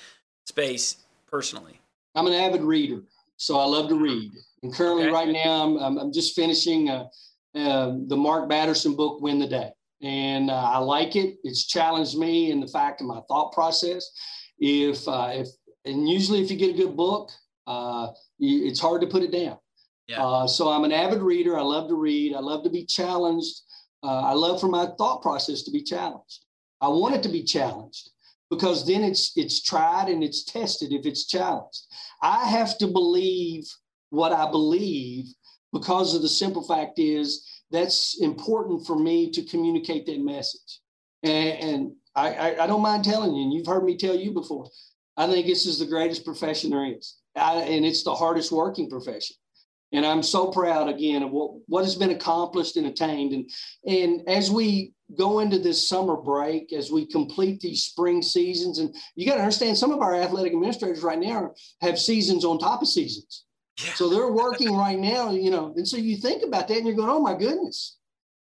space 0.44 0.96
personally? 1.26 1.80
I'm 2.14 2.26
an 2.26 2.34
avid 2.34 2.62
reader, 2.62 3.00
so 3.36 3.58
I 3.58 3.64
love 3.64 3.88
to 3.88 3.96
read. 3.96 4.32
And 4.62 4.72
currently, 4.72 5.04
okay. 5.04 5.12
right 5.12 5.28
now, 5.28 5.76
I'm, 5.78 5.98
I'm 5.98 6.12
just 6.12 6.34
finishing 6.34 6.90
uh, 6.90 7.06
uh, 7.54 7.94
the 8.06 8.16
Mark 8.16 8.48
Batterson 8.48 8.96
book, 8.96 9.20
Win 9.20 9.38
the 9.38 9.46
Day. 9.46 9.70
And 10.02 10.50
uh, 10.50 10.54
I 10.54 10.78
like 10.78 11.16
it. 11.16 11.36
It's 11.44 11.66
challenged 11.66 12.18
me 12.18 12.50
in 12.50 12.60
the 12.60 12.68
fact 12.68 13.00
of 13.00 13.06
my 13.06 13.20
thought 13.28 13.52
process. 13.52 14.10
If, 14.58 15.06
uh, 15.08 15.30
if 15.32 15.48
and 15.84 16.08
usually, 16.08 16.42
if 16.42 16.50
you 16.50 16.56
get 16.56 16.74
a 16.74 16.78
good 16.78 16.96
book, 16.96 17.30
uh, 17.66 18.08
it's 18.38 18.80
hard 18.80 19.00
to 19.00 19.06
put 19.06 19.22
it 19.22 19.32
down 19.32 19.58
yeah. 20.06 20.22
Uh, 20.22 20.46
so 20.46 20.68
I'm 20.68 20.84
an 20.84 20.92
avid 20.92 21.22
reader. 21.22 21.58
I 21.58 21.62
love 21.62 21.88
to 21.88 21.94
read. 21.94 22.34
I 22.34 22.40
love 22.40 22.62
to 22.64 22.70
be 22.70 22.84
challenged. 22.84 23.62
Uh, 24.02 24.20
I 24.20 24.32
love 24.32 24.60
for 24.60 24.68
my 24.68 24.88
thought 24.98 25.22
process 25.22 25.62
to 25.62 25.70
be 25.70 25.82
challenged. 25.82 26.44
I 26.80 26.88
want 26.88 27.14
it 27.14 27.22
to 27.22 27.28
be 27.30 27.42
challenged 27.42 28.10
because 28.50 28.86
then 28.86 29.02
it's 29.02 29.32
it's 29.36 29.62
tried 29.62 30.08
and 30.08 30.22
it's 30.22 30.44
tested 30.44 30.92
if 30.92 31.06
it's 31.06 31.26
challenged. 31.26 31.86
I 32.20 32.46
have 32.48 32.76
to 32.78 32.86
believe 32.86 33.64
what 34.10 34.32
I 34.32 34.50
believe 34.50 35.26
because 35.74 36.14
of 36.14 36.22
the 36.22 36.28
simple 36.28 36.62
fact 36.62 36.98
is 36.98 37.46
that's 37.70 38.22
important 38.22 38.86
for 38.86 38.96
me 38.96 39.30
to 39.32 39.42
communicate 39.42 40.06
that 40.06 40.20
message. 40.20 40.80
And, 41.24 41.58
and 41.58 41.92
I, 42.14 42.34
I, 42.34 42.64
I, 42.64 42.66
don't 42.66 42.80
mind 42.80 43.04
telling 43.04 43.34
you, 43.34 43.42
and 43.42 43.52
you've 43.52 43.66
heard 43.66 43.84
me 43.84 43.96
tell 43.96 44.14
you 44.14 44.30
before, 44.30 44.68
I 45.16 45.26
think 45.26 45.46
this 45.46 45.66
is 45.66 45.78
the 45.78 45.86
greatest 45.86 46.24
profession 46.24 46.70
there 46.70 46.86
is. 46.86 47.16
I, 47.34 47.56
and 47.56 47.84
it's 47.84 48.04
the 48.04 48.14
hardest 48.14 48.52
working 48.52 48.88
profession. 48.88 49.36
And 49.92 50.06
I'm 50.06 50.22
so 50.22 50.50
proud 50.50 50.88
again 50.88 51.22
of 51.22 51.30
what, 51.30 51.52
what 51.66 51.84
has 51.84 51.96
been 51.96 52.10
accomplished 52.10 52.76
and 52.76 52.86
attained. 52.86 53.32
And, 53.32 53.50
and 53.86 54.28
as 54.28 54.50
we 54.50 54.92
go 55.16 55.40
into 55.40 55.58
this 55.58 55.88
summer 55.88 56.16
break, 56.16 56.72
as 56.72 56.90
we 56.90 57.06
complete 57.06 57.60
these 57.60 57.82
spring 57.82 58.22
seasons, 58.22 58.78
and 58.78 58.94
you 59.16 59.26
got 59.26 59.36
to 59.36 59.42
understand 59.42 59.76
some 59.76 59.92
of 59.92 60.00
our 60.00 60.14
athletic 60.14 60.52
administrators 60.52 61.02
right 61.02 61.18
now 61.18 61.52
have 61.80 61.98
seasons 61.98 62.44
on 62.44 62.58
top 62.58 62.82
of 62.82 62.88
seasons. 62.88 63.43
Yeah. 63.82 63.92
So 63.94 64.08
they're 64.08 64.30
working 64.30 64.76
right 64.76 64.98
now, 64.98 65.30
you 65.30 65.50
know, 65.50 65.74
and 65.76 65.86
so 65.86 65.96
you 65.96 66.16
think 66.16 66.44
about 66.44 66.68
that 66.68 66.76
and 66.76 66.86
you're 66.86 66.96
going, 66.96 67.10
oh 67.10 67.20
my 67.20 67.34
goodness. 67.34 67.96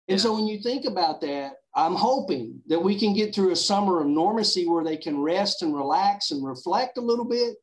And 0.09 0.19
yeah. 0.19 0.23
so 0.23 0.35
when 0.35 0.47
you 0.47 0.61
think 0.61 0.85
about 0.85 1.21
that, 1.23 1.53
I'm 1.75 1.95
hoping 1.95 2.61
that 2.69 2.79
we 2.79 2.99
can 2.99 3.15
get 3.15 3.35
through 3.35 3.51
a 3.51 3.57
summer 3.57 4.01
of 4.01 4.07
normacy 4.07 4.69
where 4.69 4.85
they 4.85 4.97
can 4.97 5.19
rest 5.19 5.63
and 5.63 5.75
relax 5.75 6.31
and 6.31 6.47
reflect 6.47 6.99
a 6.99 7.01
little 7.01 7.25
bit 7.25 7.57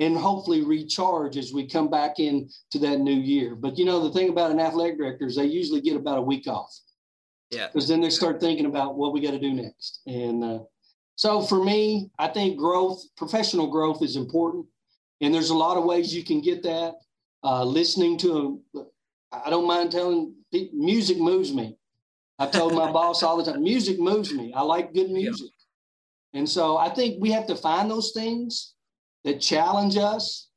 and 0.00 0.16
hopefully 0.16 0.62
recharge 0.62 1.36
as 1.36 1.52
we 1.52 1.68
come 1.68 1.88
back 1.88 2.18
into 2.18 2.78
that 2.80 2.98
new 2.98 3.14
year. 3.14 3.54
But 3.54 3.78
you 3.78 3.84
know, 3.84 4.02
the 4.02 4.12
thing 4.12 4.30
about 4.30 4.50
an 4.50 4.58
athletic 4.58 4.98
director 4.98 5.26
is 5.26 5.36
they 5.36 5.44
usually 5.44 5.80
get 5.80 5.96
about 5.96 6.18
a 6.18 6.22
week 6.22 6.48
off. 6.48 6.74
Yeah. 7.50 7.66
Because 7.66 7.88
then 7.88 8.00
they 8.00 8.10
start 8.10 8.40
thinking 8.40 8.66
about 8.66 8.96
what 8.96 9.12
we 9.12 9.20
got 9.20 9.32
to 9.32 9.38
do 9.38 9.52
next. 9.52 10.00
And 10.06 10.42
uh, 10.42 10.58
so 11.16 11.42
for 11.42 11.62
me, 11.62 12.10
I 12.18 12.28
think 12.28 12.58
growth, 12.58 13.02
professional 13.16 13.66
growth 13.66 14.02
is 14.02 14.16
important. 14.16 14.66
And 15.20 15.34
there's 15.34 15.50
a 15.50 15.54
lot 15.54 15.76
of 15.76 15.84
ways 15.84 16.14
you 16.14 16.24
can 16.24 16.40
get 16.40 16.62
that. 16.62 16.94
Uh, 17.42 17.64
listening 17.64 18.18
to, 18.18 18.60
I 19.32 19.50
don't 19.50 19.66
mind 19.66 19.92
telling 19.92 20.34
people, 20.52 20.78
music 20.78 21.18
moves 21.18 21.52
me. 21.52 21.76
I 22.38 22.46
told 22.46 22.74
my 22.74 22.90
boss 22.92 23.22
all 23.22 23.36
the 23.36 23.50
time, 23.50 23.62
music 23.62 23.98
moves 23.98 24.32
me. 24.32 24.52
I 24.54 24.62
like 24.62 24.94
good 24.94 25.10
music. 25.10 25.50
Yeah. 26.32 26.40
And 26.40 26.48
so 26.48 26.76
I 26.76 26.88
think 26.90 27.20
we 27.20 27.30
have 27.32 27.46
to 27.48 27.56
find 27.56 27.90
those 27.90 28.12
things 28.12 28.74
that 29.24 29.40
challenge 29.40 29.96
us. 29.96 30.48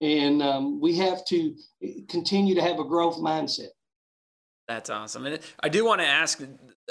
And 0.00 0.42
um, 0.42 0.80
we 0.80 0.96
have 0.96 1.24
to 1.26 1.54
continue 2.08 2.54
to 2.56 2.62
have 2.62 2.80
a 2.80 2.84
growth 2.84 3.18
mindset. 3.18 3.68
That's 4.66 4.90
awesome. 4.90 5.26
And 5.26 5.38
I 5.60 5.68
do 5.68 5.84
want 5.84 6.00
to 6.00 6.06
ask 6.06 6.42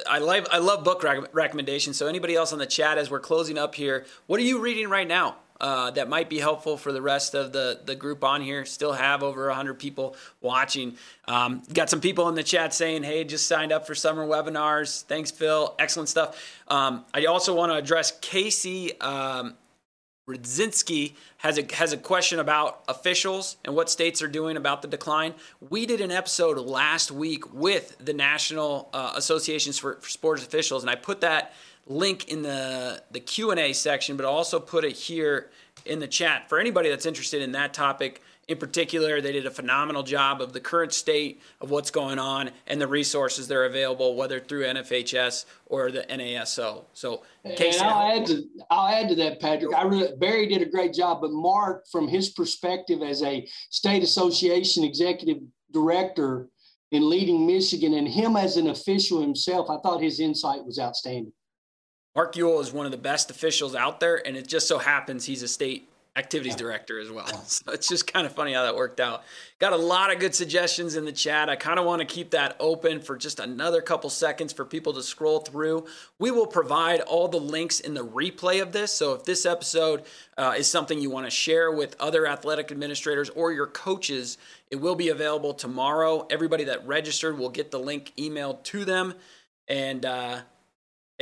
I 0.08 0.20
love 0.20 0.48
I 0.52 0.60
love 0.60 0.84
book 0.84 1.04
rec- 1.04 1.34
recommendations. 1.34 1.98
So 1.98 2.08
anybody 2.08 2.36
else 2.36 2.54
on 2.54 2.60
the 2.60 2.66
chat 2.66 2.98
as 2.98 3.12
we're 3.12 3.20
closing 3.20 3.58
up 3.58 3.76
here, 3.76 4.06
what 4.28 4.40
are 4.40 4.44
you 4.44 4.60
reading 4.60 4.88
right 4.88 5.08
now 5.08 5.38
uh, 5.62 5.92
that 5.92 6.10
might 6.10 6.30
be 6.30 6.40
helpful 6.40 6.76
for 6.76 6.92
the 6.92 7.02
rest 7.02 7.34
of 7.36 7.54
the 7.54 7.80
the 7.86 7.96
group 7.96 8.24
on 8.24 8.42
here? 8.42 8.66
Still 8.66 8.92
have 8.92 9.24
over 9.24 9.48
100 9.48 9.76
people 9.76 10.16
watching. 10.42 10.98
Um, 11.28 11.62
got 11.74 11.90
some 11.90 12.02
people 12.02 12.28
in 12.28 12.36
the 12.36 12.44
chat 12.44 12.74
saying, 12.74 13.04
"Hey, 13.04 13.24
just 13.24 13.48
signed 13.48 13.72
up 13.72 13.88
for 13.88 13.96
summer 13.96 14.28
webinars. 14.28 15.04
Thanks, 15.04 15.32
Phil. 15.32 15.76
Excellent 15.80 16.10
stuff." 16.10 16.62
Um, 16.68 17.06
I 17.14 17.26
also 17.26 17.56
want 17.56 17.72
to 17.72 17.78
address 17.78 18.12
Casey 18.20 19.00
um, 19.00 19.56
Rudzinski 20.32 21.14
has 21.38 21.58
a 21.58 21.76
has 21.76 21.94
a 21.94 21.98
question 21.98 22.40
about 22.40 22.84
officials 22.88 23.58
and 23.66 23.76
what 23.76 23.90
states 23.90 24.22
are 24.22 24.28
doing 24.28 24.56
about 24.56 24.82
the 24.82 24.88
decline. 24.88 25.34
We 25.70 25.86
did 25.86 26.00
an 26.00 26.12
episode 26.12 26.58
last 26.58 27.12
week 27.12 27.54
with 27.54 27.98
the 28.00 28.14
National 28.14 28.90
uh, 28.94 29.14
Associations 29.16 29.78
for, 29.80 29.96
for, 29.96 30.10
Sports 30.10 30.44
Officials, 30.44 30.84
and 30.84 30.90
I 30.90 30.96
put 30.96 31.22
that 31.22 31.54
link 31.88 32.28
in 32.30 32.42
the 32.42 33.04
the 33.12 33.20
Q 33.20 33.52
and 33.52 33.60
A 33.60 33.74
section, 33.74 34.18
but 34.18 34.26
also 34.26 34.60
put 34.60 34.84
it 34.84 34.94
here 34.94 35.50
in 35.86 36.00
the 36.00 36.08
chat 36.08 36.48
for 36.48 36.60
anybody 36.60 36.90
that's 36.90 37.06
interested 37.06 37.42
in 37.42 37.54
that 37.54 37.74
topic 37.74 38.22
in 38.52 38.58
particular, 38.58 39.22
they 39.22 39.32
did 39.32 39.46
a 39.46 39.52
phenomenal 39.52 40.04
job 40.04 40.42
of 40.42 40.52
the 40.52 40.60
current 40.60 40.94
state 40.94 41.42
of 41.62 41.70
what's 41.70 41.90
going 41.90 42.20
on 42.20 42.52
and 42.68 42.82
the 42.82 42.88
resources 42.88 43.48
that 43.48 43.56
are 43.56 43.66
available, 43.66 44.16
whether 44.16 44.40
through 44.40 44.66
NFHS 44.66 45.46
or 45.68 45.90
the 45.90 46.02
NASO. 46.04 46.84
So, 46.94 47.24
and 47.46 47.56
I'll 47.82 48.20
add 48.20 48.26
to 48.28 48.44
I'll 48.70 48.88
add 48.88 49.10
to 49.10 49.16
that, 49.16 49.40
Patrick. 49.40 49.74
I 49.74 49.84
really, 49.84 50.16
Barry 50.18 50.48
did 50.48 50.62
a 50.62 50.66
great 50.66 50.94
job, 50.94 51.22
but 51.22 51.32
Mark, 51.32 51.88
from 51.90 52.08
his 52.08 52.30
perspective 52.30 53.02
as 53.02 53.24
a 53.24 53.48
state 53.70 54.04
association 54.04 54.84
executive 54.84 55.38
director 55.72 56.50
in 56.92 57.10
leading 57.10 57.48
Michigan, 57.48 57.94
and 57.94 58.08
him 58.08 58.36
as 58.36 58.58
an 58.58 58.68
official 58.68 59.22
himself, 59.22 59.70
I 59.70 59.78
thought 59.78 60.02
his 60.02 60.20
insight 60.20 60.66
was 60.66 60.78
outstanding. 60.78 61.32
Mark 62.16 62.34
Uyl 62.34 62.62
is 62.62 62.74
one 62.74 62.86
of 62.86 62.92
the 62.92 62.98
best 62.98 63.32
officials 63.32 63.76
out 63.76 64.00
there, 64.00 64.26
and 64.26 64.36
it 64.36 64.48
just 64.48 64.68
so 64.68 64.78
happens 64.78 65.26
he's 65.26 65.44
a 65.44 65.48
state 65.48 65.88
activities 66.18 66.56
director 66.56 67.00
as 67.00 67.10
well. 67.10 67.26
So 67.46 67.72
it's 67.72 67.88
just 67.88 68.12
kind 68.12 68.26
of 68.26 68.34
funny 68.34 68.54
how 68.54 68.64
that 68.64 68.76
worked 68.76 69.00
out. 69.00 69.24
Got 69.60 69.74
a 69.74 69.78
lot 69.78 70.12
of 70.12 70.20
good 70.20 70.36
suggestions 70.36 70.96
in 70.96 71.06
the 71.06 71.12
chat. 71.12 71.50
I 71.50 71.56
kind 71.56 71.80
of 71.80 71.86
want 71.86 72.00
to 72.00 72.06
keep 72.06 72.32
that 72.32 72.56
open 72.60 73.00
for 73.00 73.18
just 73.18 73.40
another 73.40 73.82
couple 73.82 74.10
seconds 74.10 74.52
for 74.52 74.66
people 74.66 74.94
to 74.94 75.04
scroll 75.04 75.40
through. 75.40 75.86
We 76.20 76.32
will 76.32 76.48
provide 76.48 77.02
all 77.02 77.28
the 77.28 77.40
links 77.40 77.80
in 77.80 77.94
the 77.94 78.06
replay 78.06 78.62
of 78.62 78.72
this. 78.72 78.92
So 78.92 79.14
if 79.14 79.26
this 79.26 79.46
episode 79.46 80.04
uh, 80.38 80.56
is 80.58 80.70
something 80.70 81.00
you 81.00 81.10
want 81.10 81.28
to 81.28 81.32
share 81.32 81.72
with 81.72 81.96
other 82.00 82.26
athletic 82.28 82.72
administrators 82.72 83.30
or 83.30 83.52
your 83.52 83.68
coaches, 83.68 84.38
it 84.70 84.78
will 84.78 84.96
be 84.96 85.10
available 85.10 85.54
tomorrow. 85.54 86.26
Everybody 86.30 86.66
that 86.66 86.86
registered 86.86 87.38
will 87.38 87.50
get 87.50 87.72
the 87.72 87.80
link 87.80 88.14
emailed 88.18 88.64
to 88.64 88.86
them. 88.86 89.14
And 89.68 90.06
uh, 90.06 90.40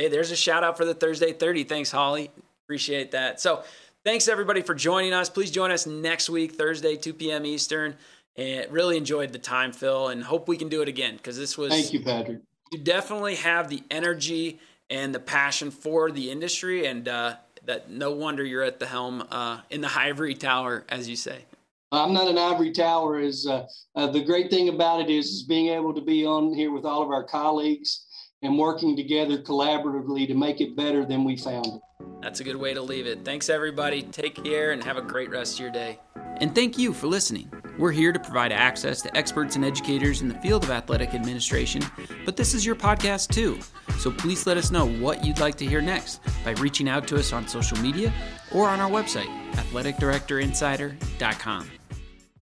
hey, 0.00 0.08
there's 0.08 0.30
a 0.30 0.36
shout 0.36 0.64
out 0.64 0.76
for 0.78 0.84
the 0.84 0.94
Thursday 0.94 1.32
30. 1.32 1.64
Thanks, 1.64 1.90
Holly. 1.90 2.30
Appreciate 2.64 3.10
that. 3.10 3.40
So, 3.40 3.62
Thanks 4.02 4.28
everybody 4.28 4.62
for 4.62 4.74
joining 4.74 5.12
us. 5.12 5.28
Please 5.28 5.50
join 5.50 5.70
us 5.70 5.86
next 5.86 6.30
week, 6.30 6.52
Thursday, 6.52 6.96
2 6.96 7.12
p.m. 7.12 7.44
Eastern. 7.44 7.96
And 8.34 8.72
really 8.72 8.96
enjoyed 8.96 9.30
the 9.30 9.38
time, 9.38 9.72
Phil, 9.72 10.08
and 10.08 10.24
hope 10.24 10.48
we 10.48 10.56
can 10.56 10.70
do 10.70 10.80
it 10.80 10.88
again 10.88 11.16
because 11.16 11.36
this 11.36 11.58
was. 11.58 11.70
Thank 11.70 11.92
you, 11.92 12.00
Patrick. 12.00 12.38
You 12.72 12.78
definitely 12.78 13.34
have 13.34 13.68
the 13.68 13.82
energy 13.90 14.58
and 14.88 15.14
the 15.14 15.20
passion 15.20 15.70
for 15.70 16.10
the 16.10 16.30
industry, 16.30 16.86
and 16.86 17.06
uh, 17.08 17.34
that 17.66 17.90
no 17.90 18.12
wonder 18.12 18.42
you're 18.42 18.62
at 18.62 18.78
the 18.78 18.86
helm 18.86 19.22
uh, 19.30 19.60
in 19.68 19.82
the 19.82 19.90
ivory 19.94 20.34
tower, 20.34 20.84
as 20.88 21.06
you 21.06 21.16
say. 21.16 21.44
I'm 21.92 22.14
not 22.14 22.28
an 22.28 22.38
ivory 22.38 22.72
tower. 22.72 23.18
Is 23.18 23.46
uh, 23.46 23.66
uh, 23.96 24.06
the 24.06 24.24
great 24.24 24.48
thing 24.48 24.70
about 24.70 25.02
it 25.02 25.10
is, 25.10 25.26
is 25.26 25.42
being 25.42 25.68
able 25.68 25.92
to 25.92 26.00
be 26.00 26.24
on 26.24 26.54
here 26.54 26.72
with 26.72 26.86
all 26.86 27.02
of 27.02 27.10
our 27.10 27.24
colleagues 27.24 28.06
and 28.42 28.58
working 28.58 28.96
together 28.96 29.38
collaboratively 29.38 30.26
to 30.26 30.34
make 30.34 30.60
it 30.60 30.76
better 30.76 31.04
than 31.04 31.24
we 31.24 31.36
found 31.36 31.66
it. 31.66 31.80
That's 32.22 32.40
a 32.40 32.44
good 32.44 32.56
way 32.56 32.74
to 32.74 32.82
leave 32.82 33.06
it. 33.06 33.24
Thanks, 33.24 33.48
everybody. 33.48 34.02
Take 34.02 34.42
care 34.42 34.72
and 34.72 34.82
have 34.84 34.96
a 34.96 35.02
great 35.02 35.30
rest 35.30 35.54
of 35.54 35.60
your 35.60 35.70
day. 35.70 36.00
And 36.36 36.52
thank 36.54 36.78
you 36.78 36.92
for 36.92 37.06
listening. 37.06 37.50
We're 37.78 37.92
here 37.92 38.12
to 38.12 38.18
provide 38.18 38.52
access 38.52 39.00
to 39.02 39.16
experts 39.16 39.56
and 39.56 39.64
educators 39.64 40.20
in 40.20 40.28
the 40.28 40.34
field 40.36 40.64
of 40.64 40.70
athletic 40.70 41.14
administration, 41.14 41.82
but 42.26 42.36
this 42.36 42.52
is 42.52 42.66
your 42.66 42.76
podcast 42.76 43.28
too. 43.28 43.58
So 43.98 44.10
please 44.10 44.46
let 44.46 44.58
us 44.58 44.70
know 44.70 44.86
what 44.86 45.24
you'd 45.24 45.40
like 45.40 45.54
to 45.56 45.66
hear 45.66 45.80
next 45.80 46.20
by 46.44 46.50
reaching 46.52 46.90
out 46.90 47.08
to 47.08 47.16
us 47.16 47.32
on 47.32 47.48
social 47.48 47.78
media 47.78 48.12
or 48.52 48.68
on 48.68 48.80
our 48.80 48.90
website 48.90 49.28
athleticdirectorinsider.com. 49.52 51.70